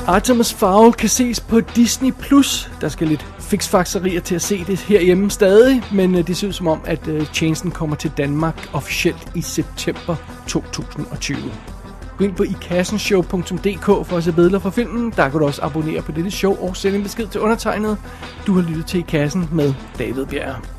Artemis 0.07 0.53
Fowl 0.53 0.93
kan 0.93 1.09
ses 1.09 1.39
på 1.39 1.59
Disney+. 1.59 2.11
Plus. 2.11 2.69
Der 2.81 2.89
skal 2.89 3.07
lidt 3.07 3.34
fiksfakserier 3.45 4.21
til 4.21 4.35
at 4.35 4.41
se 4.41 4.65
det 4.65 4.79
herhjemme 4.79 5.31
stadig, 5.31 5.83
men 5.93 6.15
øh, 6.15 6.27
det 6.27 6.37
ser 6.37 6.47
ud 6.47 6.53
som 6.53 6.67
om, 6.67 6.81
at 6.85 7.07
uh, 7.07 7.27
tjenesten 7.33 7.71
kommer 7.71 7.95
til 7.95 8.11
Danmark 8.17 8.69
officielt 8.73 9.31
i 9.35 9.41
september 9.41 10.15
2020. 10.47 11.37
Gå 12.17 12.23
ind 12.23 12.35
på 12.35 12.43
ikassenshow.dk 12.43 13.85
for 13.85 14.17
at 14.17 14.23
se 14.23 14.31
billeder 14.31 14.59
fra 14.59 14.69
filmen. 14.69 15.13
Der 15.15 15.29
kan 15.29 15.39
du 15.39 15.45
også 15.45 15.61
abonnere 15.63 16.01
på 16.01 16.11
dette 16.11 16.31
show 16.31 16.67
og 16.67 16.77
sende 16.77 16.97
en 16.97 17.03
besked 17.03 17.27
til 17.27 17.41
undertegnet. 17.41 17.97
Du 18.47 18.53
har 18.53 18.69
lyttet 18.69 18.85
til 18.85 18.99
I 18.99 19.03
Kassen 19.07 19.49
med 19.51 19.73
David 19.99 20.25
Bjerg. 20.25 20.74